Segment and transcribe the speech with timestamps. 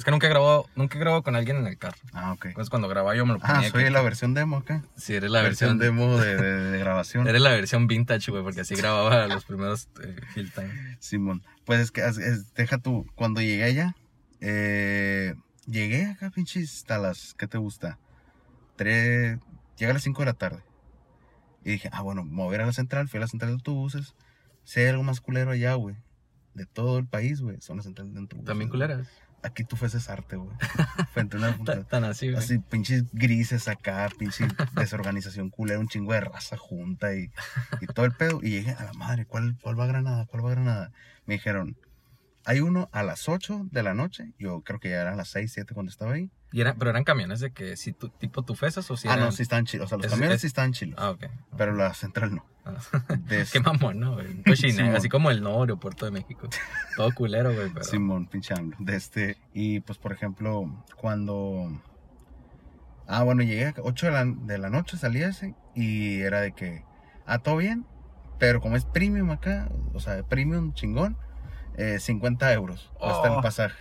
[0.00, 1.98] Es que nunca he grabado, nunca he grabado con alguien en el carro.
[2.14, 2.46] Ah, ok.
[2.46, 3.70] Entonces cuando grababa yo me lo Ah, ponía.
[3.70, 4.82] soy que- la versión demo acá.
[4.96, 7.28] Sí, eres la versión, demo de, de- de grabación.
[7.28, 10.96] Eres la versión vintage, güey, porque así grababa los primeros eh, Hill Time.
[11.00, 11.42] Simón.
[11.66, 13.94] Pues es que, es- deja tú, cuando llegué allá,
[14.40, 15.34] eh,
[15.66, 17.98] llegué acá, pinches, hasta las, ¿qué te gusta?
[18.76, 19.38] Tres,
[19.76, 20.62] llegué a las 5 de la tarde.
[21.62, 24.14] Y dije, ah, bueno, voy a la central, fui a la central de autobuses.
[24.76, 25.94] Hay algo más culero allá, güey.
[26.54, 27.60] De todo el país, güey.
[27.60, 28.46] Son las centrales de autobuses.
[28.46, 29.06] También culeras.
[29.42, 30.50] Aquí tú fueses arte, güey.
[31.12, 32.38] Frente a una Tan, tan así, güey.
[32.38, 37.30] Así, pinches grises acá, pinche desorganización culera, un chingo de raza junta y,
[37.80, 38.40] y todo el pedo.
[38.42, 40.26] Y llegué a la madre, ¿cuál, ¿cuál va a Granada?
[40.26, 40.92] ¿Cuál va a Granada?
[41.26, 41.76] Me dijeron,
[42.44, 44.32] hay uno a las 8 de la noche.
[44.38, 46.30] Yo creo que ya eran las 6, 7 cuando estaba ahí.
[46.52, 49.12] Y era, pero eran camiones de que si tú, tipo tu fesas o si ah,
[49.12, 49.26] eran...
[49.26, 49.86] no, sí estaban chilos.
[49.86, 50.96] O sea, los Es- camiones es- sí estaban chilos.
[50.98, 51.26] Ah, ok.
[51.56, 52.44] Pero la central no.
[52.64, 52.74] Ah.
[53.18, 54.16] De Qué mamón, ¿no?
[54.56, 54.96] Simón.
[54.96, 56.48] así como el nuevo aeropuerto de México.
[56.96, 57.84] Todo culero, güey, pero...
[57.84, 59.36] Simón, pinche De este.
[59.54, 61.80] Y pues, por ejemplo, cuando.
[63.06, 65.54] Ah, bueno, llegué a 8 de la, de la noche, salí ese.
[65.74, 66.84] Y era de que.
[67.26, 67.86] Ah, todo bien.
[68.38, 71.16] Pero como es premium acá, o sea, premium chingón,
[71.76, 72.90] eh, 50 euros.
[72.98, 73.22] Oh.
[73.36, 73.76] el pasaje.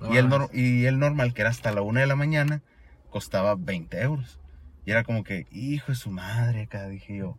[0.00, 2.62] no y, el nor- y el normal, que era hasta la 1 de la mañana,
[3.10, 4.40] costaba 20 euros.
[4.86, 7.38] Y era como que, hijo de su madre, acá dije yo.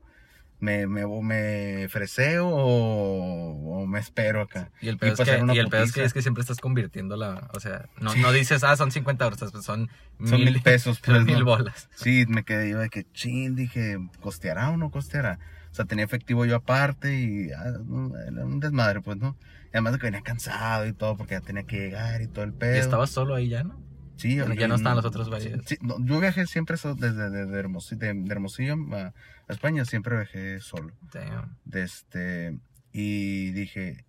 [0.60, 4.70] ¿Me, me, me freseo o, o me espero acá?
[4.80, 6.60] Y el pues es, una que, y el pedo es que es que siempre estás
[6.60, 7.50] convirtiendo la...
[7.56, 11.26] O sea, no, no dices, ah, son 50 euros, son Son mil pesos, son pues,
[11.26, 11.46] mil ¿no?
[11.46, 11.90] bolas.
[11.96, 15.40] Sí, me quedé yo de que chin, dije, ¿costeará o no costeará?
[15.72, 19.36] O sea, tenía efectivo yo aparte y ah, no, era un desmadre, pues, ¿no?
[19.72, 22.54] Además de que venía cansado y todo porque ya tenía que llegar y todo el
[22.54, 22.76] pedo.
[22.76, 23.80] Y estabas solo ahí ya, ¿no?
[24.18, 25.66] Sí, ya yo- no estaban los otros varios.
[25.66, 29.14] Sí, no, yo viajé siempre so- desde de, de Hermosillo, de, de Hermosillo a, a
[29.50, 30.92] España, siempre viajé solo.
[31.14, 31.58] Damn.
[31.72, 32.58] Este,
[32.92, 34.06] y dije,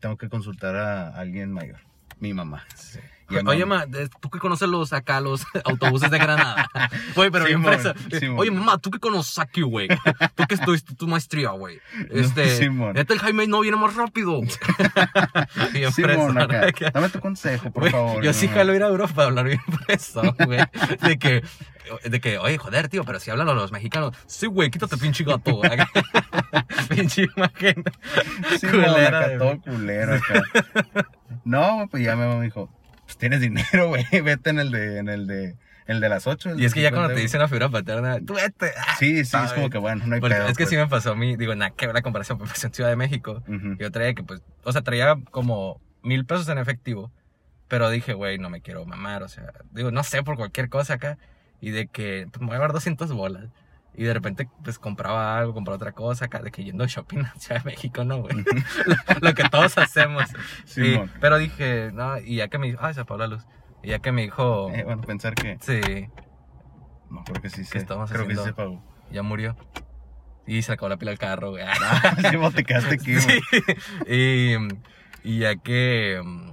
[0.00, 1.80] tengo que consultar a alguien mayor,
[2.20, 2.64] mi mamá.
[2.74, 3.00] Sí.
[3.46, 3.86] Oye, mamá-
[4.20, 6.68] tú que conoces los acá, los autobuses de Granada.
[7.14, 8.38] Güey, pero Simón.
[8.38, 9.88] Oye, mamá, tú que conoces aquí, güey.
[10.34, 11.80] Tú que estudiaste tu maestría, güey.
[12.10, 12.96] No, Este, Simón.
[12.96, 14.40] este el Jaime no viene más rápido.
[15.72, 16.34] bien Simón.
[16.34, 16.48] ¿no?
[16.48, 18.22] Que- Dame tu consejo, por favor.
[18.22, 18.54] Yo sí no.
[18.54, 20.60] jalo ir a Europa para hablar bien fresa, güey.
[21.02, 21.42] De que,
[22.04, 24.14] de que, oye, joder, tío, pero si hablan los mexicanos.
[24.26, 25.60] Sí, güey, quítate pinche gato,
[26.88, 27.84] pinche imagen.
[28.58, 30.42] Sí, culera acá, todo culero acá.
[31.44, 32.68] No, pues ya me dijo,
[33.20, 35.54] tienes dinero, güey, vete en el de, en el de,
[35.86, 36.56] el de las 8.
[36.58, 38.72] Y es que ya cuando te dicen la figura paterna, tú vete.
[38.76, 39.52] ah, Sí, sí, es ¿sabes?
[39.52, 40.46] como que bueno, no hay Porque pedo.
[40.48, 40.70] es que pues.
[40.70, 42.90] sí me pasó a mí, digo, nada que ver la comparación, pero pasó en Ciudad
[42.90, 43.42] de México.
[43.46, 43.76] Ujú.
[43.78, 47.12] Yo traía que, pues, o sea, traía como mil pesos en efectivo,
[47.68, 50.94] pero dije, güey, no me quiero mamar, o sea, digo, no sé, por cualquier cosa
[50.94, 51.18] acá,
[51.60, 53.44] y de que, pues, me voy a llevar 200 bolas.
[53.94, 57.34] Y de repente, pues, compraba algo, compraba otra cosa acá, de que yendo shopping a
[57.36, 58.34] Ciudad de México, ¿no, güey?
[58.86, 60.24] lo, lo que todos hacemos.
[60.64, 63.44] Sí, Y- pero dije, no, y ya que me dijo, ay, se apagó la luz.
[63.82, 66.08] Y ya que me dijo, Eh, bueno, pensar que, sí,
[67.10, 68.82] no, creo que sí se, ¿Qué estamos creo que sí se pagó.
[69.10, 69.56] ya murió.
[70.46, 71.64] Y se acabó la pila al carro, güey.
[71.82, 73.40] Ah, sí, vos te quedaste aquí, güey.
[73.50, 73.62] Sí.
[74.06, 74.56] Y,
[75.22, 76.50] y ya que mm,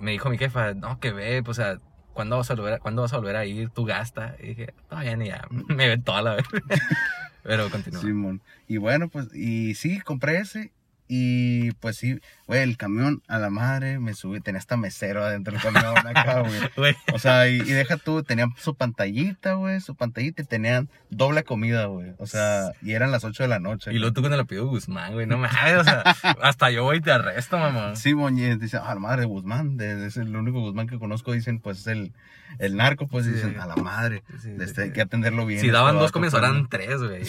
[0.00, 1.80] me dijo mi jefa, no, que ve, pues, o sea,
[2.20, 3.70] ¿cuándo vas a volver a, ¿cuándo vas a, volver a ir?
[3.70, 4.36] Tú gasta.
[4.40, 6.44] Y dije, todavía ni ya, me ven toda la vez.
[7.42, 8.02] Pero continúa.
[8.02, 8.42] Simón.
[8.68, 10.70] Y bueno, pues, y sí, compré ese.
[11.12, 15.52] Y pues sí, güey, el camión a la madre me subí, tenía hasta mesero adentro
[15.54, 16.42] del camión acá,
[16.76, 16.94] güey.
[17.12, 21.42] O sea, y, y deja tú, tenían su pantallita, güey, su pantallita y tenían doble
[21.42, 22.12] comida, güey.
[22.18, 23.92] O sea, y eran las 8 de la noche.
[23.92, 26.02] y luego tú con el apellido Guzmán, güey, no mames, o sea,
[26.42, 27.96] hasta yo voy y te arresto, mamá.
[27.96, 31.58] Sí, Moñez, dice, ah, la madre, Guzmán, de- es el único Guzmán que conozco, dicen,
[31.58, 32.12] pues es el,
[32.58, 33.32] el narco, pues Sí.
[33.32, 35.60] dicen, a la madre, Sí, de de este, hay que- que atenderlo bien.
[35.60, 36.68] Si este daban dos ¿no?
[36.68, 37.22] tres, güey.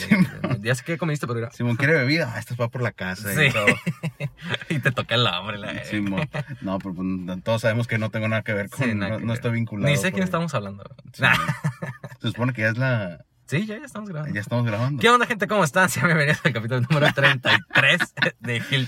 [0.61, 2.33] Ya sé qué comiste, pero era- Simón, ¿quiere bebida?
[2.35, 3.33] Ah, esto va por la casa.
[3.33, 3.45] Sí.
[3.45, 3.65] Y todo.
[4.69, 6.29] y te toca el hambre, la Simón.
[6.61, 9.33] No, pero pues, todos sabemos que no tengo nada que ver con, no, que no
[9.33, 9.89] estoy vinculado.
[9.89, 10.25] Ni sé quién ahí.
[10.25, 10.83] estamos hablando.
[12.21, 14.33] Se supone que ya es la, Sí, ya, ya estamos grabando.
[14.33, 15.01] ya estamos grabando.
[15.01, 15.45] ¿Qué onda, gente?
[15.47, 15.89] ¿Cómo están?
[15.89, 17.99] Sean bienvenidos al capítulo número 33
[18.39, 18.87] de Hill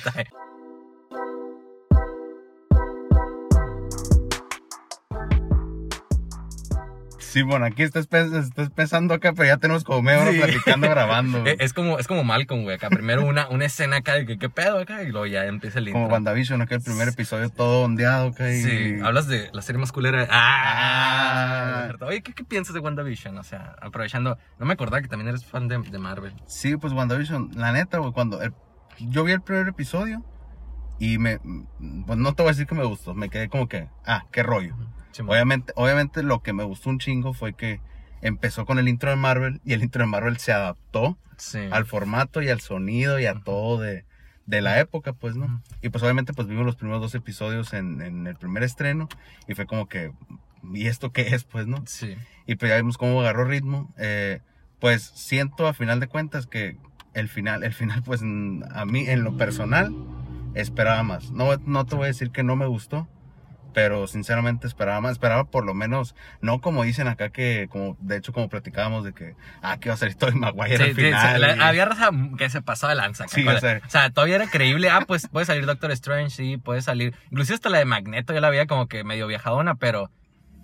[7.33, 7.43] Time.
[7.43, 10.39] Simón, aquí está, espe- está empezando acá, pero ya tenemos como media hora Sí.
[10.39, 11.43] platicando, grabando.
[11.47, 12.75] Eh, Es como, es como Malcolm, güey.
[12.75, 15.79] Acá primero una, una escena acá de que qué pedo acá y luego ya empieza
[15.79, 16.13] el Como intro.
[16.13, 18.61] WandaVision, acá el primer episodio todo ondeado acá y...
[18.61, 20.27] Sí, hablas de la serie más culera.
[20.29, 21.89] ¡Ah!
[21.99, 22.05] Ah.
[22.05, 23.37] Oye, ¿qué, ¿qué piensas de WandaVision?
[23.37, 26.33] O sea, aprovechando, no me acordaba que también eres fan de, de Marvel.
[26.47, 28.53] Sí, pues WandaVision, la neta, güey, cuando el-
[28.99, 30.23] yo vi el primer episodio
[30.99, 31.39] y me,
[32.05, 34.43] pues no te voy a decir que me gustó, me quedé como que, ah, qué
[34.43, 34.75] rollo.
[35.21, 37.79] Obviamente, obviamente lo que me gustó un chingo fue que
[38.21, 41.59] empezó con el intro de Marvel y el intro de Marvel se adaptó Sí.
[41.71, 44.05] al formato y al sonido y a todo de,
[44.45, 45.61] de la época, pues, ¿no?
[45.81, 49.09] Y pues obviamente pues vimos los primeros dos episodios en, en el primer estreno
[49.47, 50.11] y fue como que
[50.73, 51.43] ¿y esto qué es?
[51.43, 51.83] Pues, ¿no?
[51.85, 52.15] Sí.
[52.45, 53.93] Y pues ya vimos cómo agarró ritmo.
[53.97, 54.39] Eh,
[54.79, 56.77] pues siento a final de cuentas que
[57.13, 59.93] el final, el final, pues a mí en lo personal
[60.53, 61.31] esperaba más.
[61.31, 63.07] No, no te voy a decir que no me gustó,
[63.73, 65.13] pero sinceramente esperaba más.
[65.13, 69.13] Esperaba por lo menos, no como dicen acá que, como de hecho como platicábamos de
[69.13, 71.35] que, ah, que va a salir Tobey Maguire Sí, al final.
[71.35, 73.27] sí, la- y- había raza que se pasó de lanza.
[73.27, 74.89] Sí, o sea- o sea, todavía era creíble.
[74.89, 77.15] Ah, pues puede salir Doctor Strange, sí, puede salir.
[77.31, 80.09] Inclusive hasta la de Magneto yo la veía como que medio viajadona, pero.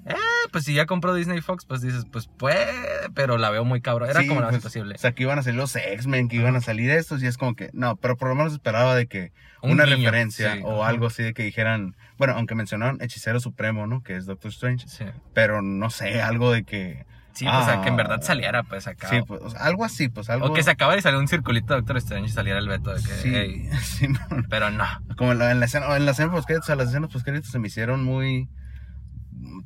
[0.06, 0.16] Eh,
[0.52, 2.66] pues si ya compró Disney Fox, pues dices, pues puede,
[3.14, 4.10] pero la veo muy cabrón.
[4.10, 4.96] Era Sí, como lo más pues, imposible.
[4.96, 7.38] O sea, que iban a salir los X-Men, que iban a salir estos, y es
[7.38, 9.32] como que, no, pero por lo menos esperaba de que
[9.62, 13.86] Un una referencia sí, o algo así de que dijeran, bueno, aunque mencionaron Hechicero Supremo,
[13.88, 14.02] ¿no?
[14.02, 17.82] Que es Doctor Strange, Sí, pero no sé, algo de que, sí o sea, Ah.
[17.84, 19.10] que en verdad saliera, pues acá.
[19.10, 20.48] sí, pues, o sea, algo así, pues algo.
[20.48, 22.94] O que se acabara y saliera un circulito de Doctor Strange y saliera el veto
[22.94, 24.20] de que, Sí, sí, no,
[24.50, 24.86] pero no.
[25.18, 27.28] como en la, en la escena, en la escena post o sea, las escenas post
[27.44, 28.48] se me hicieron muy,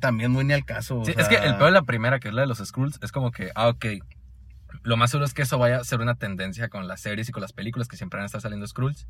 [0.00, 1.00] también muy ni al caso.
[1.00, 2.98] o Sí, es que el peor de la primera, que es la de los Skrulls,
[3.02, 3.86] es como que, ah, ok.
[4.82, 7.32] Lo más seguro es que eso vaya a ser una tendencia con las series y
[7.32, 9.06] con las películas que siempre van a estar saliendo Skrulls.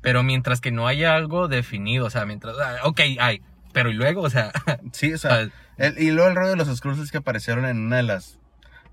[0.00, 3.40] Pero mientras que no haya algo definido, o sea, mientras, ah, ok, hay,
[3.72, 4.50] pero y luego, o sea,
[4.92, 7.78] Sí, o sea, el- y luego el rollo de los Skrulls es que aparecieron en
[7.78, 8.38] una de las,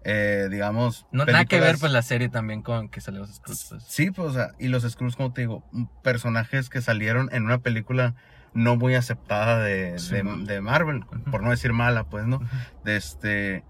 [0.04, 3.34] eh, digamos, no, nada que ver películas- pues la serie también con que salió los
[3.36, 3.66] Skrulls.
[3.70, 3.84] pues.
[3.88, 5.64] Sí, pues, o sea, y los Skrulls, como te digo,
[6.04, 8.16] personajes que salieron en una película
[8.54, 10.38] no muy aceptada de, Sí, de, ¿no?
[10.38, 12.40] de Marvel, por no decir mala, pues, ¿no?
[12.84, 13.64] De este...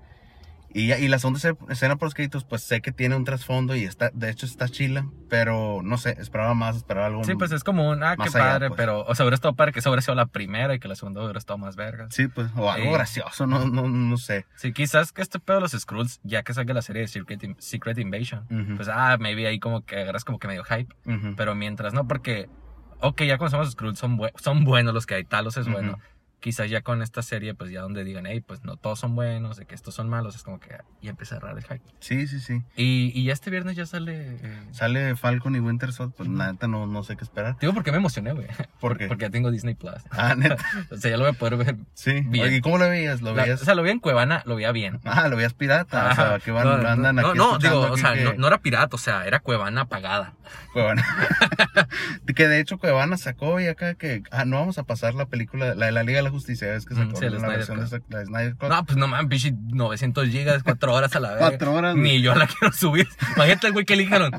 [0.72, 1.40] Y, y la segunda
[1.70, 4.70] escena- por los créditos, pues sé que tiene un trasfondo y está, de hecho está
[4.70, 7.24] chila, pero no sé, esperaba más, esperaba algo.
[7.24, 8.78] Sí, pues es como un, ah, qué allá, padre, pues.
[8.78, 11.40] pero, o sea, hubiera estado padre que sido la primera y que la segunda hubiera
[11.40, 12.14] estado más vergas.
[12.14, 12.94] Sí, pues, o algo Sí.
[12.94, 14.46] gracioso, no, no, no sé.
[14.58, 17.44] Sí, quizás que este pedo de los Skrulls, ya que salga la serie de Secret,
[17.44, 20.94] In- Secret Invasion, Ujú, pues, ah, maybe ahí como que agarras como que medio hype.
[21.08, 21.34] ujú.
[21.36, 22.48] Pero mientras no, porque,
[23.00, 26.00] ok, ya conocemos los Skrulls, son, bue- son buenos los que hay, Talos es bueno.
[26.40, 29.58] Quizás ya con esta serie, pues ya donde digan, hey, pues no todos son buenos,
[29.58, 30.70] de que estos son malos, es como que
[31.02, 31.82] ya empieza a agarrar el hype.
[32.00, 32.64] Sí, sí, sí.
[32.78, 34.38] Y, y ya este viernes ya sale.
[34.42, 37.58] eh, Sale Falcon y Winter Soldier, pues la neta no, no sé qué esperar.
[37.60, 38.48] Digo, porque me emocioné, güey.
[38.80, 39.08] ¿Por qué?
[39.10, 40.02] Porque ya tengo Disney Plus.
[40.12, 40.56] Ah, neta,
[40.92, 41.76] O sea, ya lo voy a poder ver.
[41.94, 42.22] sí.
[42.22, 42.46] Bien.
[42.46, 43.22] Oye, ¿y cómo lo veías?
[43.22, 43.62] ¿Lo La- veías?
[43.62, 45.02] o sea, lo vi en Cuevana, lo veía bien.
[45.04, 47.98] Ah, lo veías pirata, o sea, que van, no, andan no, aquí no, digo, o
[47.98, 50.36] sea, que- no, no era pirata, o sea, era Cuevana pagada.
[50.72, 51.06] Cuevana.
[52.36, 55.76] que de hecho Cuevana sacó y acá que ah, no vamos a pasar la película,
[55.76, 57.80] la de la Liga de la Justicia, es que Mm, sacó sí, la Snyder versión
[57.90, 58.70] de la de Snyder Cut.
[58.70, 61.40] No, pues no mames, pinche 900 gigas, 4 horas a la vez.
[61.40, 62.04] Cuatro horas, güey.
[62.18, 63.08] Ni yo la quiero subir.
[63.36, 64.32] Imagínate el güey que le dijeron,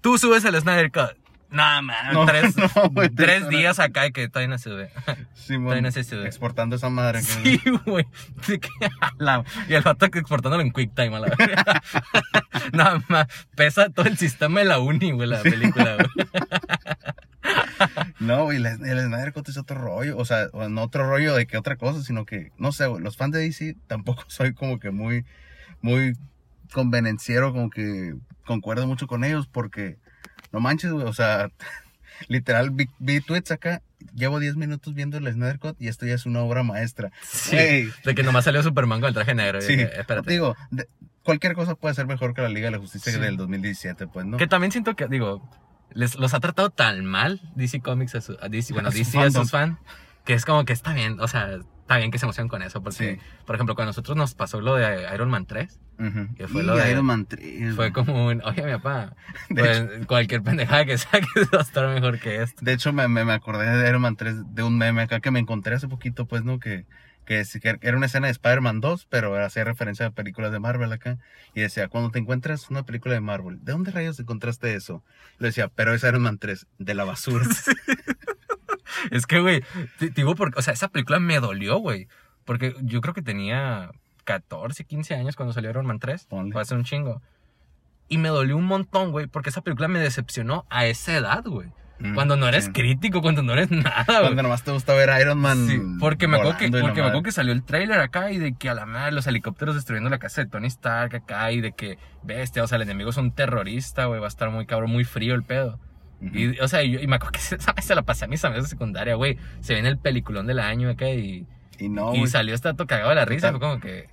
[0.00, 1.16] tú subes el Snyder Cut.
[1.50, 4.90] No, man, No, tres, no, güey, tres días acá y que todavía no se sube.
[5.34, 6.26] Simón, todavía no se sube.
[6.26, 7.18] exportando esa madre.
[7.20, 8.06] que- Sí, güey.
[8.40, 8.58] Sí
[9.68, 11.36] Y el vato que exportándolo en QuickTime a la vez.
[12.72, 13.26] Nada más.
[13.54, 16.08] Pesa todo el sistema de la uni, güey, la película, güey.
[18.20, 21.56] No, güey, el Snyder Cut es otro rollo, o sea, no otro rollo de que
[21.56, 24.90] otra cosa, sino que, no sé, güey, los fans de DC tampoco soy como que
[24.90, 25.24] muy,
[25.80, 26.14] muy
[26.72, 28.14] convenenciero, como que
[28.46, 29.98] concuerdo mucho con ellos, porque,
[30.52, 31.50] no manches, güey, o sea,
[32.28, 33.82] literal, vi, vi tweets acá,
[34.14, 37.10] llevo 10 minutos viendo el Snyder Cut y esto ya es una obra maestra.
[37.22, 37.88] Sí.
[38.04, 39.60] De que nomás salió Superman con el traje negro.
[39.60, 40.30] sí, dije, espérate.
[40.30, 40.88] digo, de-
[41.22, 43.18] cualquier cosa puede ser mejor que la Liga de la Justicia Sí.
[43.20, 44.38] del 2017, pues, ¿no?
[44.38, 45.48] Que también siento que, digo,
[45.94, 49.18] les, los ha tratado tan mal DC Comics a, su, a DC, bueno, A DC
[49.18, 49.78] a sus fans,
[50.24, 51.48] que es como que está bien, o sea,
[51.80, 53.20] está bien que se emocionen con eso, porque, Sí.
[53.44, 56.34] por ejemplo, cuando nosotros nos pasó lo de Iron Man 3, Ujú.
[56.36, 59.14] que fue Y lo de- Iron Man 3, fue como un, oye, mi papá,
[59.50, 62.64] pues, cualquier pendejada que saques va a estar mejor que esto.
[62.64, 65.30] De hecho, me, me, me acordé de Iron Man 3, de un meme acá que
[65.30, 66.58] me encontré hace poquito, pues, ¿no?
[66.60, 66.86] Que,
[67.24, 67.44] que,
[67.80, 71.18] era una escena de Spider-Man 2, pero hacía referencia a películas de Marvel acá.
[71.54, 75.02] Y decía, cuando te encuentras una película de Marvel, ¿de dónde rayos encontraste eso?
[75.38, 77.46] Le decía, pero es Iron Man 3, de la basura.
[79.10, 79.64] Es que, güey,
[80.14, 82.08] digo, porque, o sea, esa película me dolió, güey,
[82.44, 83.90] porque yo creo que tenía
[84.24, 86.52] 14, 15 años cuando salió Iron Man 3, Ponle.
[86.52, 87.20] fue hace un chingo.
[88.08, 91.70] Y me dolió un montón, güey, porque esa película me decepcionó a esa edad, güey.
[92.02, 92.72] Mm, Cuando no eres sí.
[92.72, 94.20] crítico, cuando no eres nada, güey.
[94.22, 95.66] Cuando nomás te gusta ver a Iron Man.
[95.68, 98.54] Sí, porque me acuerdo que, porque me acuerdo que salió el trailer acá y de
[98.54, 101.72] que a la madre los helicópteros destruyendo la casa de Tony Stark acá y de
[101.72, 104.90] que, bestia, o sea, el enemigo es un terrorista, güey, va a estar muy cabrón,
[104.90, 105.78] muy frío el pedo.
[106.20, 108.64] Y, o sea, yo- y me acuerdo que se, se la pasé a mis amigos
[108.64, 109.38] de secundaria, güey.
[109.60, 111.46] Se viene el peliculón del año acá y,
[111.78, 112.30] Y no, y güey.
[112.30, 113.50] salió esta cagado de la risa.
[113.50, 114.08] Fue como que,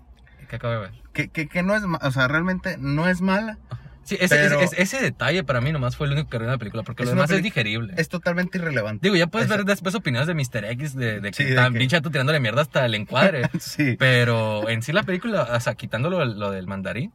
[0.50, 0.92] ¿qué acabo de ver?
[1.14, 3.58] Que, que, que no es, o sea, realmente no es mala.
[4.04, 6.58] Sí, ese, Pero- ese, ese detalle para mí nomás fue el único que arruinó la
[6.58, 7.94] película, porque Es lo demás es digerible.
[7.98, 9.02] Es totalmente irrelevante.
[9.06, 10.66] Digo, ya puedes es- ver después opiniones de Mr.
[10.72, 13.44] X, de, de que Sí, de tan que- pinche tú tirándole mierda hasta el encuadre.
[13.60, 13.96] sí.
[14.00, 17.14] Pero en sí la película, o sea, quitándolo lo del mandarín,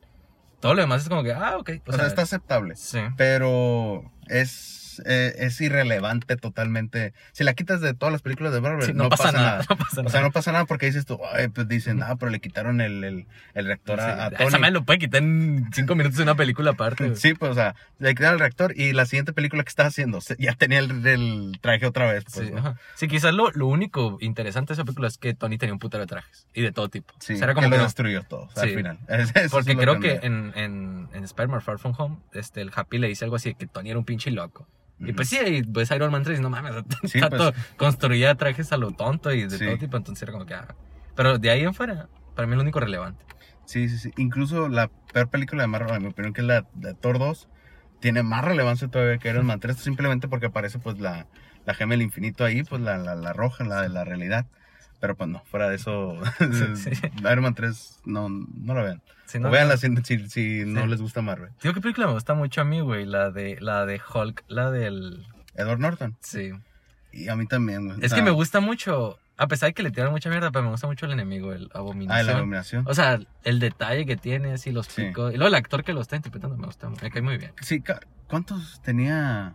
[0.60, 1.70] todo lo demás es como que, ah, ok.
[1.86, 2.76] O sea, está aceptable.
[2.76, 3.00] Sí.
[3.16, 4.83] Pero es.
[4.98, 7.12] Es, eh, es irrelevante totalmente.
[7.32, 9.64] Si la quitas de todas las películas de Marvel, Sí, no, pasa, nada.
[9.68, 12.30] no pasa O sea, no pasa nada porque dices tú, ay, pues dicen, ah, pero
[12.30, 14.48] le quitaron el, el, el reactor a, a Tony.
[14.48, 17.04] Esa madre lo puede quitar en cinco minutos de una película aparte.
[17.04, 17.16] güey.
[17.16, 20.20] Sí, pues, o sea, le quitaron el reactor y la siguiente película que estaba haciendo
[20.38, 22.24] ya tenía el, el traje otra vez.
[22.32, 22.58] Pues, Sí, ¿no?
[22.58, 22.76] ajá.
[22.94, 26.02] Sí, quizás lo, lo único interesante de esa película es que Tony tenía un putero
[26.02, 27.14] de trajes y de todo tipo.
[27.20, 28.98] Sí, O sea, era como que que lo destruyó todo al final.
[29.08, 32.98] Eso Porque creo que me- en, en, en Spider-Man Far From Home, este, el Happy
[32.98, 34.66] le dice algo así de que Tony era un pinche loco.
[35.00, 36.72] Y pues sí, y pues Iron Man 3, no mames,
[37.04, 37.66] Sí, tanto pues.
[37.76, 39.64] construía trajes a lo tonto y de Sí.
[39.66, 40.54] todo tipo, entonces era como que...
[40.54, 40.74] ah.
[41.16, 43.24] Pero de ahí en fuera, para mí es lo único relevante.
[43.66, 44.12] Sí, sí, sí.
[44.16, 47.48] Incluso la peor película de Marvel, en mi opinión, que es la de Thor 2,
[48.00, 51.26] tiene más relevancia todavía que Iron Man 3, simplemente porque aparece pues la,
[51.64, 54.46] la gema del infinito ahí, pues la, la, la roja, la de la realidad.
[55.04, 56.16] Pero pues no, fuera de eso,
[56.76, 56.90] Sí.
[57.20, 59.02] Iron Man 3 no, no la vean.
[59.26, 61.50] Si O no, véanla si, si, si no les gusta Marvel.
[61.62, 63.04] Digo, ¿qué película me gusta mucho a mí, güey?
[63.04, 65.26] La de, la de Hulk, la del...
[65.56, 66.16] Edward Norton.
[66.20, 66.52] Sí.
[67.12, 67.98] Y a mí también, güey.
[68.00, 70.64] Es O que me gusta mucho, a pesar de que le tiran mucha mierda, pero
[70.64, 72.26] me gusta mucho el enemigo, el Ah, abominación.
[72.26, 72.84] la abominación.
[72.88, 75.02] O sea, el detalle que tiene, así los Sí.
[75.04, 75.34] picos.
[75.34, 77.52] Y luego el actor que lo está interpretando me gusta, me cae muy bien.
[77.60, 77.82] Sí,
[78.26, 79.52] ¿cuántos tenía?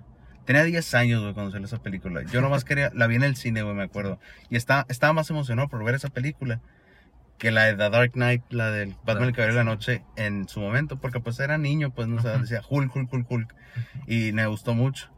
[0.50, 2.24] Tenía 10 años, güey, cuando salió esa película.
[2.24, 4.20] Yo nomás quería, la vi en el cine, güey, me acuerdo.
[4.50, 6.60] Y estaba, estaba más emocionado por ver esa película
[7.38, 10.50] que la de The Dark Knight, la del Batman el Caballero de la Noche, en
[10.50, 13.56] su momento, porque pues era niño, pues, no o sea, decía Hulk, Hulk, Hulk, Hulk.
[14.08, 15.12] Y me gustó mucho.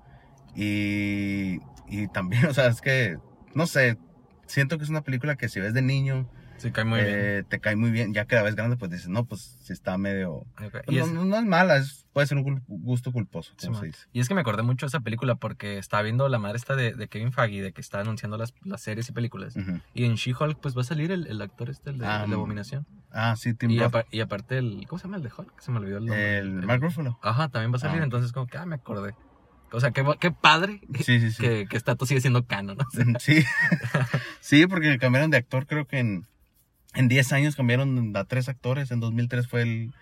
[0.54, 3.18] Y, y también, o sea, es que,
[3.56, 3.98] no sé,
[4.48, 6.30] siento que es una película que si ves de niño,
[6.62, 7.14] Sí, cae muy bien.
[7.18, 8.14] eh, te cae muy bien.
[8.14, 10.46] Ya que la ves grande, pues dices, no, pues si está medio...
[10.58, 13.74] Pues, no, es, no- no es mala, es, puede ser un gusto culposo, Sí, como
[13.80, 13.82] man.
[13.82, 14.06] se dice.
[14.14, 16.76] y es que me acordé mucho de esa película porque estaba viendo la madre esta
[16.76, 19.56] de, de Kevin Feige, de que está anunciando las, las series y películas.
[19.94, 22.30] Y en She-Hulk, pues va a salir el, el actor este, el de, Ah, el
[22.30, 22.86] de Abominación.
[23.12, 24.86] Ah, sí, Tim Y, apa- y aparte el...
[24.88, 25.60] ¿Cómo se llama el de Hulk?
[25.60, 26.38] Se me olvidó el nombre.
[26.38, 27.20] El Mark Ruffalo.
[27.22, 28.04] Ajá, también va a salir, Ah.
[28.06, 29.14] entonces como que, ah, me acordé.
[29.74, 31.42] O sea, qué, qué padre Sí, sí, sí.
[31.42, 32.86] que, que sigue siendo canon, ¿no?
[33.20, 33.44] Sí.
[34.42, 36.28] sí, porque cambiaron de actor, creo que en,
[36.94, 38.92] en 10 años cambiaron a tres actores.
[38.92, 39.94] En 2003 fue el,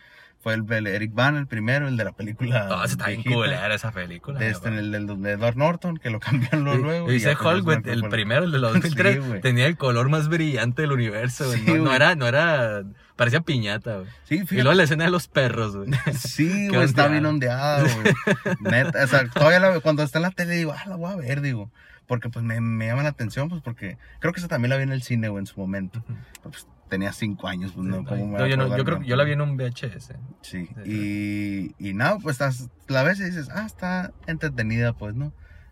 [0.41, 2.67] fue el, el Eric Van, el primero, el de la película.
[2.67, 3.36] No, se está bien viejita.
[3.36, 4.39] culera esa película.
[4.46, 4.79] Este, papá.
[4.79, 6.79] el, del de Edward Norton, que lo cambiaron luego.
[6.79, 9.65] Y- luego y y dice Hulk, güey, el primero, el de los 2003, Sí, tenía
[9.67, 11.60] el color más brillante del universo, güey.
[11.60, 12.84] Sí, no, no era, no era,
[13.17, 14.08] parecía piñata, güey.
[14.24, 14.63] Sí, Y fíjate.
[14.63, 15.89] luego la escena de los perros, güey.
[16.17, 18.13] Sí, güey, está bien ondeado, güey.
[18.62, 21.15] Neta, o sea, todavía la- cuando está en la tele digo, ah, la voy a
[21.17, 21.69] ver, digo.
[22.08, 24.81] Porque pues me, me llama la atención, pues porque creo que esa también la vi
[24.84, 26.03] en el cine, güey, en su momento.
[26.41, 29.05] Pues, tenía cinco años, pues no, ¿cómo me voy No, yo, no- yo creo que
[29.05, 30.13] yo la vi en un VHS.
[30.41, 32.39] Sí, Sí, y, y nada, pues
[32.88, 35.31] la ves y dices, ah, está entretenida, pues, ¿no?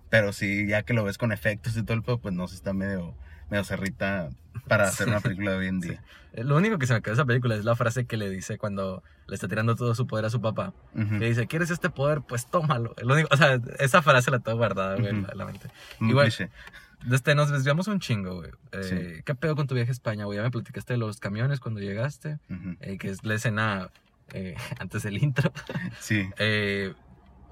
[0.09, 2.71] Pero sí, ya que lo ves con efectos y todo el pues no, sí está
[2.73, 3.13] medio,
[3.49, 4.29] medio cerrita
[4.67, 6.01] para hacer una película de hoy en día.
[6.33, 8.29] Eh, Lo único que se me quedó de esa película es la frase que le
[8.29, 10.73] dice cuando le está tirando todo su poder a su papá.
[10.95, 11.19] Ujú.
[11.19, 12.21] Que dice, ¿quieres este poder?
[12.21, 12.93] Pues tómalo.
[13.01, 15.25] Lo único, o sea, esa frase la tengo guardada, güey, en Ujú.
[15.27, 15.67] la- en la mente.
[15.99, 16.27] Igual-
[17.11, 18.51] Este, nos desviamos un chingo, güey.
[18.71, 18.83] Eh,
[19.17, 19.23] Sí.
[19.23, 20.37] ¿Qué pedo con tu viaje a España, güey?
[20.37, 22.39] Ya me platicaste de los camiones cuando llegaste,
[22.81, 23.89] eh, que es la escena
[24.33, 25.51] eh, antes del intro.
[25.99, 26.29] Sí,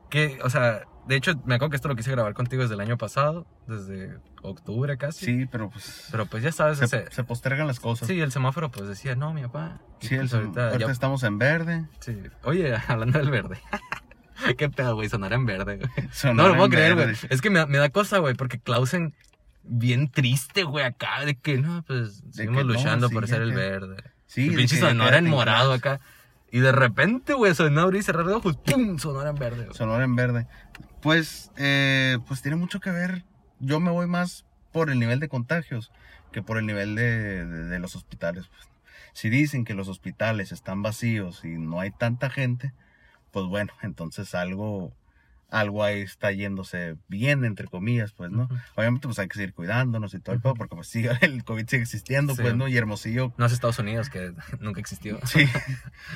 [0.10, 2.82] que, o sea, de hecho, me acuerdo que esto lo quise grabar contigo desde el
[2.82, 5.26] año pasado, desde octubre casi.
[5.26, 8.08] sí, pero pues Pero pues ya sabes, se, ese- se postergan las cosas.
[8.08, 9.82] sí, el semáforo pues decía, no, mi papá.
[10.00, 11.86] Sí, el pues, sem- ahorita ahorita ya- estamos en verde.
[12.00, 12.18] sí.
[12.44, 13.58] Oye, hablando del verde.
[14.58, 16.36] Qué pedo, güey, sonar en verde, güey.
[16.36, 17.16] No lo puedo creer, güey.
[17.30, 19.14] Es que me, da- me da cosa, güey, porque Clausen
[19.68, 23.50] bien triste, güey, acá, de que no, pues seguimos no, luchando sí, por ser el
[23.52, 24.04] que- verde.
[24.28, 26.00] Sí, y de pinche Sonora en morado acá.
[26.52, 28.98] Y de repente, güey, Sonora abrir y cerrar de ojos, ¡pum!
[28.98, 29.76] Sonora en verde, güey.
[29.78, 30.48] Sonora en verde.
[31.02, 33.24] Pues, eh, pues tiene mucho que ver.
[33.60, 35.92] Yo me voy más por el nivel de contagios
[36.32, 38.46] que por el nivel de, de- de los hospitales.
[38.48, 38.68] pues.
[39.14, 42.74] Si dicen que los hospitales están vacíos y no hay tanta gente,
[43.32, 44.92] pues bueno, entonces algo,
[45.50, 48.50] algo ahí está yéndose bien, entre comillas, pues, ¿no?
[48.76, 51.68] Obviamente, pues hay que seguir cuidándonos y todo el pedo, porque pues sí, el COVID
[51.68, 52.42] sigue existiendo, Sí.
[52.42, 52.68] pues, ¿no?
[52.68, 55.20] Y Hermosillo No es Estados Unidos, que nunca existió.
[55.26, 55.46] Sí.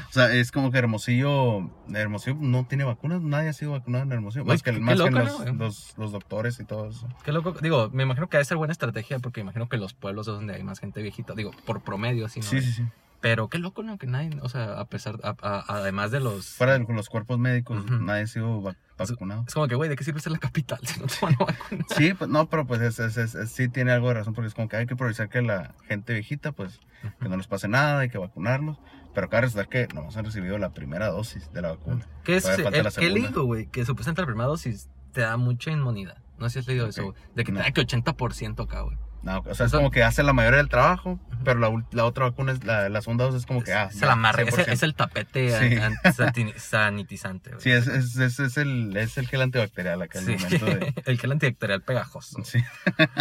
[0.09, 4.11] O sea, es como que Hermosillo, Hermosillo no tiene vacunas, nadie ha sido vacunado en
[4.11, 4.45] Hermosillo.
[4.45, 5.55] Más que, los, ¿no, güey?
[5.55, 7.07] los, los doctores y todo eso.
[7.23, 7.53] Qué loco.
[7.61, 10.55] Digo, me imagino que debe ser buena estrategia porque imagino que los pueblos es donde
[10.55, 11.33] hay más gente viejita.
[11.33, 12.45] Digo, por promedio, así, ¿no?
[12.45, 12.83] Sí, sí, sí.
[13.21, 13.97] Pero qué loco, ¿no?
[13.97, 16.47] Que nadie, o sea, a pesar, a- a- además de los...
[16.55, 17.95] Fuera de los cuerpos médicos, Ujú.
[17.95, 19.43] nadie ha sido va- vacunado.
[19.47, 21.45] Es como que, güey, ¿de qué sirve ser la capital si no te van a
[21.45, 21.85] vacunar?
[21.97, 24.53] Sí, pues no, pero pues es, es- es- sí tiene algo de razón, porque es
[24.53, 26.79] como que hay que priorizar que la gente viejita, pues,
[27.21, 28.77] que no les pase nada, hay que vacunarlos.
[29.13, 32.07] Pero acá resulta que nomás han recibido la primera dosis de la vacuna.
[32.23, 32.45] ¿Qué es?
[32.45, 33.65] El- la ¿Qué leído, güey?
[33.65, 36.17] Que supuestamente la primera dosis te da mucha inmunidad.
[36.37, 37.11] No sé si has leído eso, Ok.
[37.17, 37.23] güey.
[37.35, 37.59] De que No.
[37.59, 38.97] te da que 80% acá, güey.
[39.21, 42.25] No, o sea, es como que hace la mayoría del trabajo, pero la, la otra
[42.29, 44.67] vacuna, es la, la segunda dosis es como que, ah, se la amarra, es, 100%.
[44.71, 46.53] es el tapete Sí.
[46.57, 47.49] sanitizante.
[47.51, 47.61] güey.
[47.61, 50.31] Sí, es, es, es, el, es el gel antibacterial acá, el Sí.
[50.43, 50.93] momento de...
[51.05, 52.41] el gel antibacterial pegajoso.
[52.43, 52.59] Sí,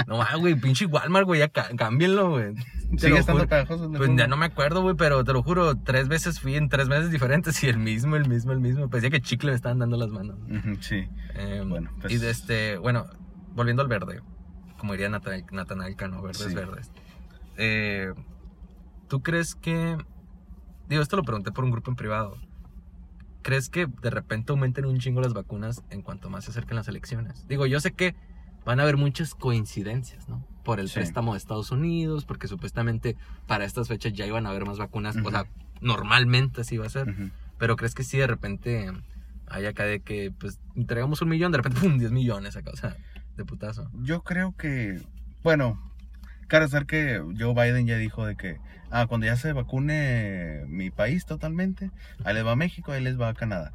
[0.06, 2.54] No, ah, güey, pinche Walmart, güey, ya cámbienlo, güey.
[2.54, 3.48] Te sigue estando juro.
[3.48, 3.90] pegajoso.
[3.92, 6.88] Pues ya no me acuerdo, güey, pero te lo juro, tres veces fui en tres
[6.88, 8.88] meses diferentes y el mismo, el mismo, el mismo.
[8.88, 10.36] Parecía que chicle me estaban dando las manos.
[10.80, 13.06] Sí, Eh, Bueno, pues- Y de este, bueno,
[13.54, 14.20] volviendo al verde,
[14.78, 16.54] como diría Natanael, Natanael Cano, verdes, Sí.
[16.54, 16.90] verdes.
[17.56, 18.12] Eh,
[19.08, 19.96] ¿Tú crees que,
[20.88, 22.36] digo, esto lo pregunté por un grupo en privado,
[23.42, 26.88] ¿crees que de repente aumenten un chingo las vacunas en cuanto más se acerquen las
[26.88, 27.46] elecciones?
[27.48, 28.14] Digo, yo sé que
[28.64, 30.44] van a haber muchas coincidencias, ¿no?
[30.62, 30.96] Por el Sí.
[30.96, 33.16] préstamo de Estados Unidos, porque supuestamente
[33.46, 35.30] para estas fechas ya iban a haber más vacunas, o Ujú.
[35.30, 35.46] sea,
[35.80, 37.08] normalmente así va a ser.
[37.08, 37.30] Ujú.
[37.56, 38.92] Pero crees que sí de repente
[39.46, 42.76] hay acá de que pues entregamos un millón, de repente pum, 10 millones acá, o
[42.76, 42.96] sea,
[43.38, 43.90] de putazo.
[44.02, 45.00] Yo creo que,
[45.42, 45.80] bueno,
[46.48, 48.58] destacar que Joe Biden ya dijo de que,
[48.90, 51.90] ah, cuando ya se vacune mi país totalmente,
[52.24, 53.72] ahí les va a México, ahí les va a Canadá.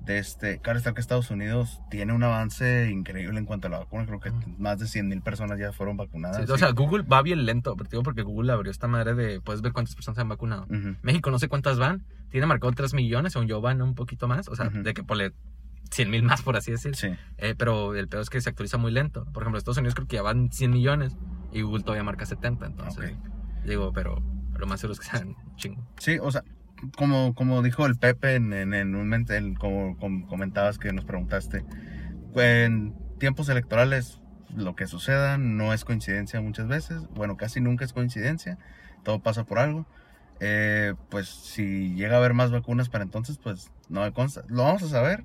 [0.00, 3.78] De este, cabe destacar que Estados Unidos tiene un avance increíble en cuanto a la
[3.80, 6.46] vacuna, creo que más de 100 mil personas ya fueron vacunadas.
[6.46, 6.52] Sí.
[6.52, 9.96] O sea, Google va bien lento, porque Google abrió esta madre de puedes ver cuántas
[9.96, 10.62] personas se han vacunado.
[10.70, 10.94] Ujú.
[11.02, 14.46] México no sé cuántas van, tiene marcado 3 millones, según yo van un poquito más,
[14.48, 14.82] o sea, Ujú.
[14.84, 15.32] de que ponle
[15.90, 16.94] 100 mil más por así decir.
[16.96, 19.24] Sí, Eh, pero el peor es que se actualiza muy lento.
[19.32, 21.16] Por ejemplo, Estados Unidos creo que ya van 100 millones
[21.52, 23.14] y Google todavía marca 70, entonces
[23.64, 24.22] digo, pero
[24.58, 25.84] lo más seguro es que sean chingo.
[25.98, 26.42] sí, o sea,
[26.96, 31.04] como, como dijo el Pepe en, en, en un en- como, como comentabas que nos
[31.04, 31.64] preguntaste,
[32.34, 34.20] en tiempos electorales
[34.54, 38.58] lo que suceda no es coincidencia muchas veces, bueno, casi nunca es coincidencia,
[39.04, 39.86] todo pasa por algo.
[40.40, 44.42] Eh, pues si llega a haber más vacunas para entonces, pues no me consta.
[44.48, 45.24] Lo vamos a saber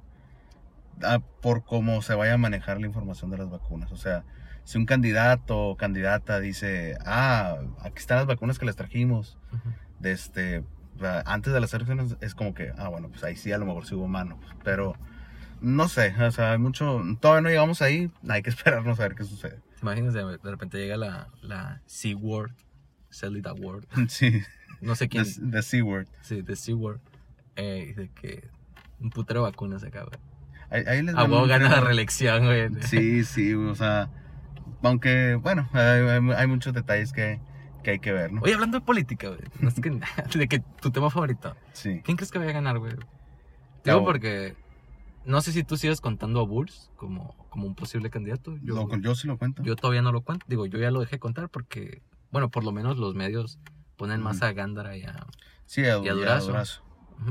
[1.41, 3.91] por cómo se vaya a manejar la información de las vacunas.
[3.91, 4.23] O sea,
[4.63, 9.37] si un candidato o candidata dice, ah, aquí están las vacunas que les trajimos,
[9.99, 10.63] de este
[11.25, 13.85] antes de las elecciones es como que ah bueno pues ahí sí a lo mejor
[13.85, 14.95] sí hubo mano pero
[15.59, 19.15] no sé o sea hay mucho todavía no llegamos ahí hay que esperarnos a ver
[19.15, 19.59] qué sucede.
[19.75, 22.51] ¿Te imaginas de, repente llega la, la C-Word,
[23.09, 24.41] Cellular Award, sí.
[24.79, 26.99] No sé quién, the, the C word sí, de C-Word,
[27.55, 28.47] eh, de que
[28.99, 30.19] un putero de vacunas acá, güey.
[30.71, 32.69] Ahí, ahí les A damos- gana la reelección, güey.
[32.81, 34.09] sí sí o sea
[34.83, 37.39] aunque bueno hay, muchos detalles que,
[37.83, 39.91] que hay que ver no Oye, hablando de política, güey, no es que,
[40.39, 42.93] de que tu tema favorito, sí ¿quién crees que vaya a ganar, güey?
[43.83, 44.55] Digo porque
[45.25, 48.57] no sé si tú sigues contando a Bulls como, como un posible candidato.
[48.63, 50.45] Yo, Lo- yo sí lo cuento yo todavía no lo cuento.
[50.49, 53.59] Digo, yo ya lo dejé contar porque, bueno, por lo menos los medios
[53.97, 55.27] ponen más a Gándara y a,
[55.67, 56.47] sí a, y a y a Durazo.
[56.47, 56.81] Durazo.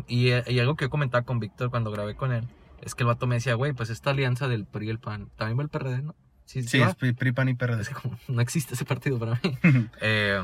[0.07, 2.47] Y, y algo que yo comentaba con Víctor cuando grabé con él
[2.83, 5.31] es que el vato me decía, güey, pues esta alianza del PRI y el PAN,
[5.37, 6.15] también va el PRD, ¿no?
[6.45, 9.59] Sí, sí, es PRI, PAN y PRD Es como no existe ese partido para mí.
[10.01, 10.43] Eh,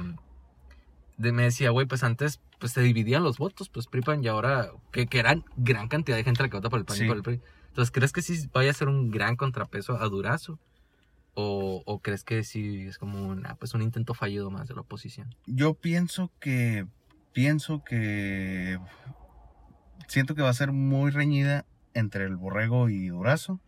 [1.18, 4.28] de- me decía, güey, pues antes pues se dividían los votos, pues PRI, PAN, y
[4.28, 7.04] ahora que, que eran gran cantidad de gente la que vota por el PAN Sí.
[7.04, 7.40] y por el PRI.
[7.68, 10.58] Entonces, ¿crees que sí vaya a ser un gran contrapeso a Durazo?
[11.34, 14.74] ¿O, o crees que sí es como un, ah, pues un intento fallido más de
[14.74, 15.34] la oposición?
[15.46, 16.86] Yo pienso que.
[17.34, 18.78] Pienso que.
[20.08, 21.66] Siento que va a ser muy reñida
[21.98, 23.60] entre el borrego y Durazo.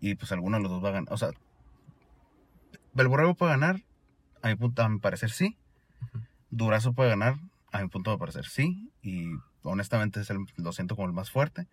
[0.00, 1.12] Y pues alguno de los dos va a ganar.
[1.12, 1.30] O sea,
[2.96, 3.80] el borrego puede ganar.
[4.42, 5.56] A mi punto, a mi parecer sí.
[6.50, 7.36] Durazo puede ganar.
[7.72, 8.90] A mi punto de parecer sí.
[9.02, 9.28] Y
[9.62, 11.66] honestamente es el- lo siento como el más fuerte.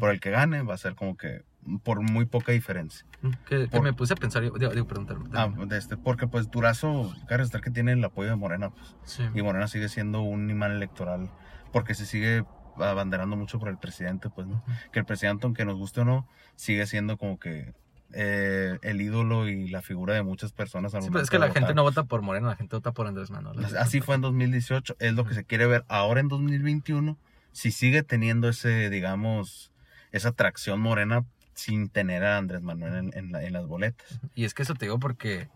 [0.00, 1.44] Por el que gane va a ser como que
[1.82, 3.04] por muy poca diferencia.
[3.46, 5.18] Que, que por- me puse a pensar, digo, digo preguntar.
[5.34, 8.70] Ah, de este, porque pues Durazo, cabe estar que tiene el apoyo de Morena.
[8.70, 8.96] Pues.
[9.04, 9.24] sí.
[9.34, 11.30] Y Morena sigue siendo un imán electoral
[11.72, 12.44] porque se sigue
[12.78, 14.62] abanderando mucho por el presidente, pues, ¿no?
[14.92, 17.74] Que el presidente, aunque nos guste o no, sigue siendo como que
[18.12, 20.94] eh, el ídolo y la figura de muchas personas.
[20.94, 23.06] al Sí, pero es que la gente no vota por Moreno, la gente vota por
[23.06, 23.64] Andrés Manuel.
[23.76, 27.18] Así fue en 2018, es lo que se quiere ver ahora en 2021,
[27.52, 29.72] si sigue teniendo ese, digamos,
[30.12, 34.20] esa atracción morena sin tener a Andrés Manuel en, en la- en las boletas.
[34.34, 35.48] Y es que eso te digo porque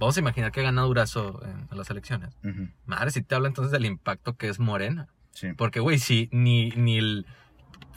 [0.00, 2.36] vamos a imaginar que gana Durazo en, en las elecciones.
[2.84, 5.08] Madre, si te habla entonces del impacto que es Morena.
[5.36, 5.52] Sí.
[5.56, 7.26] Porque, güey, sí, ni, ni el.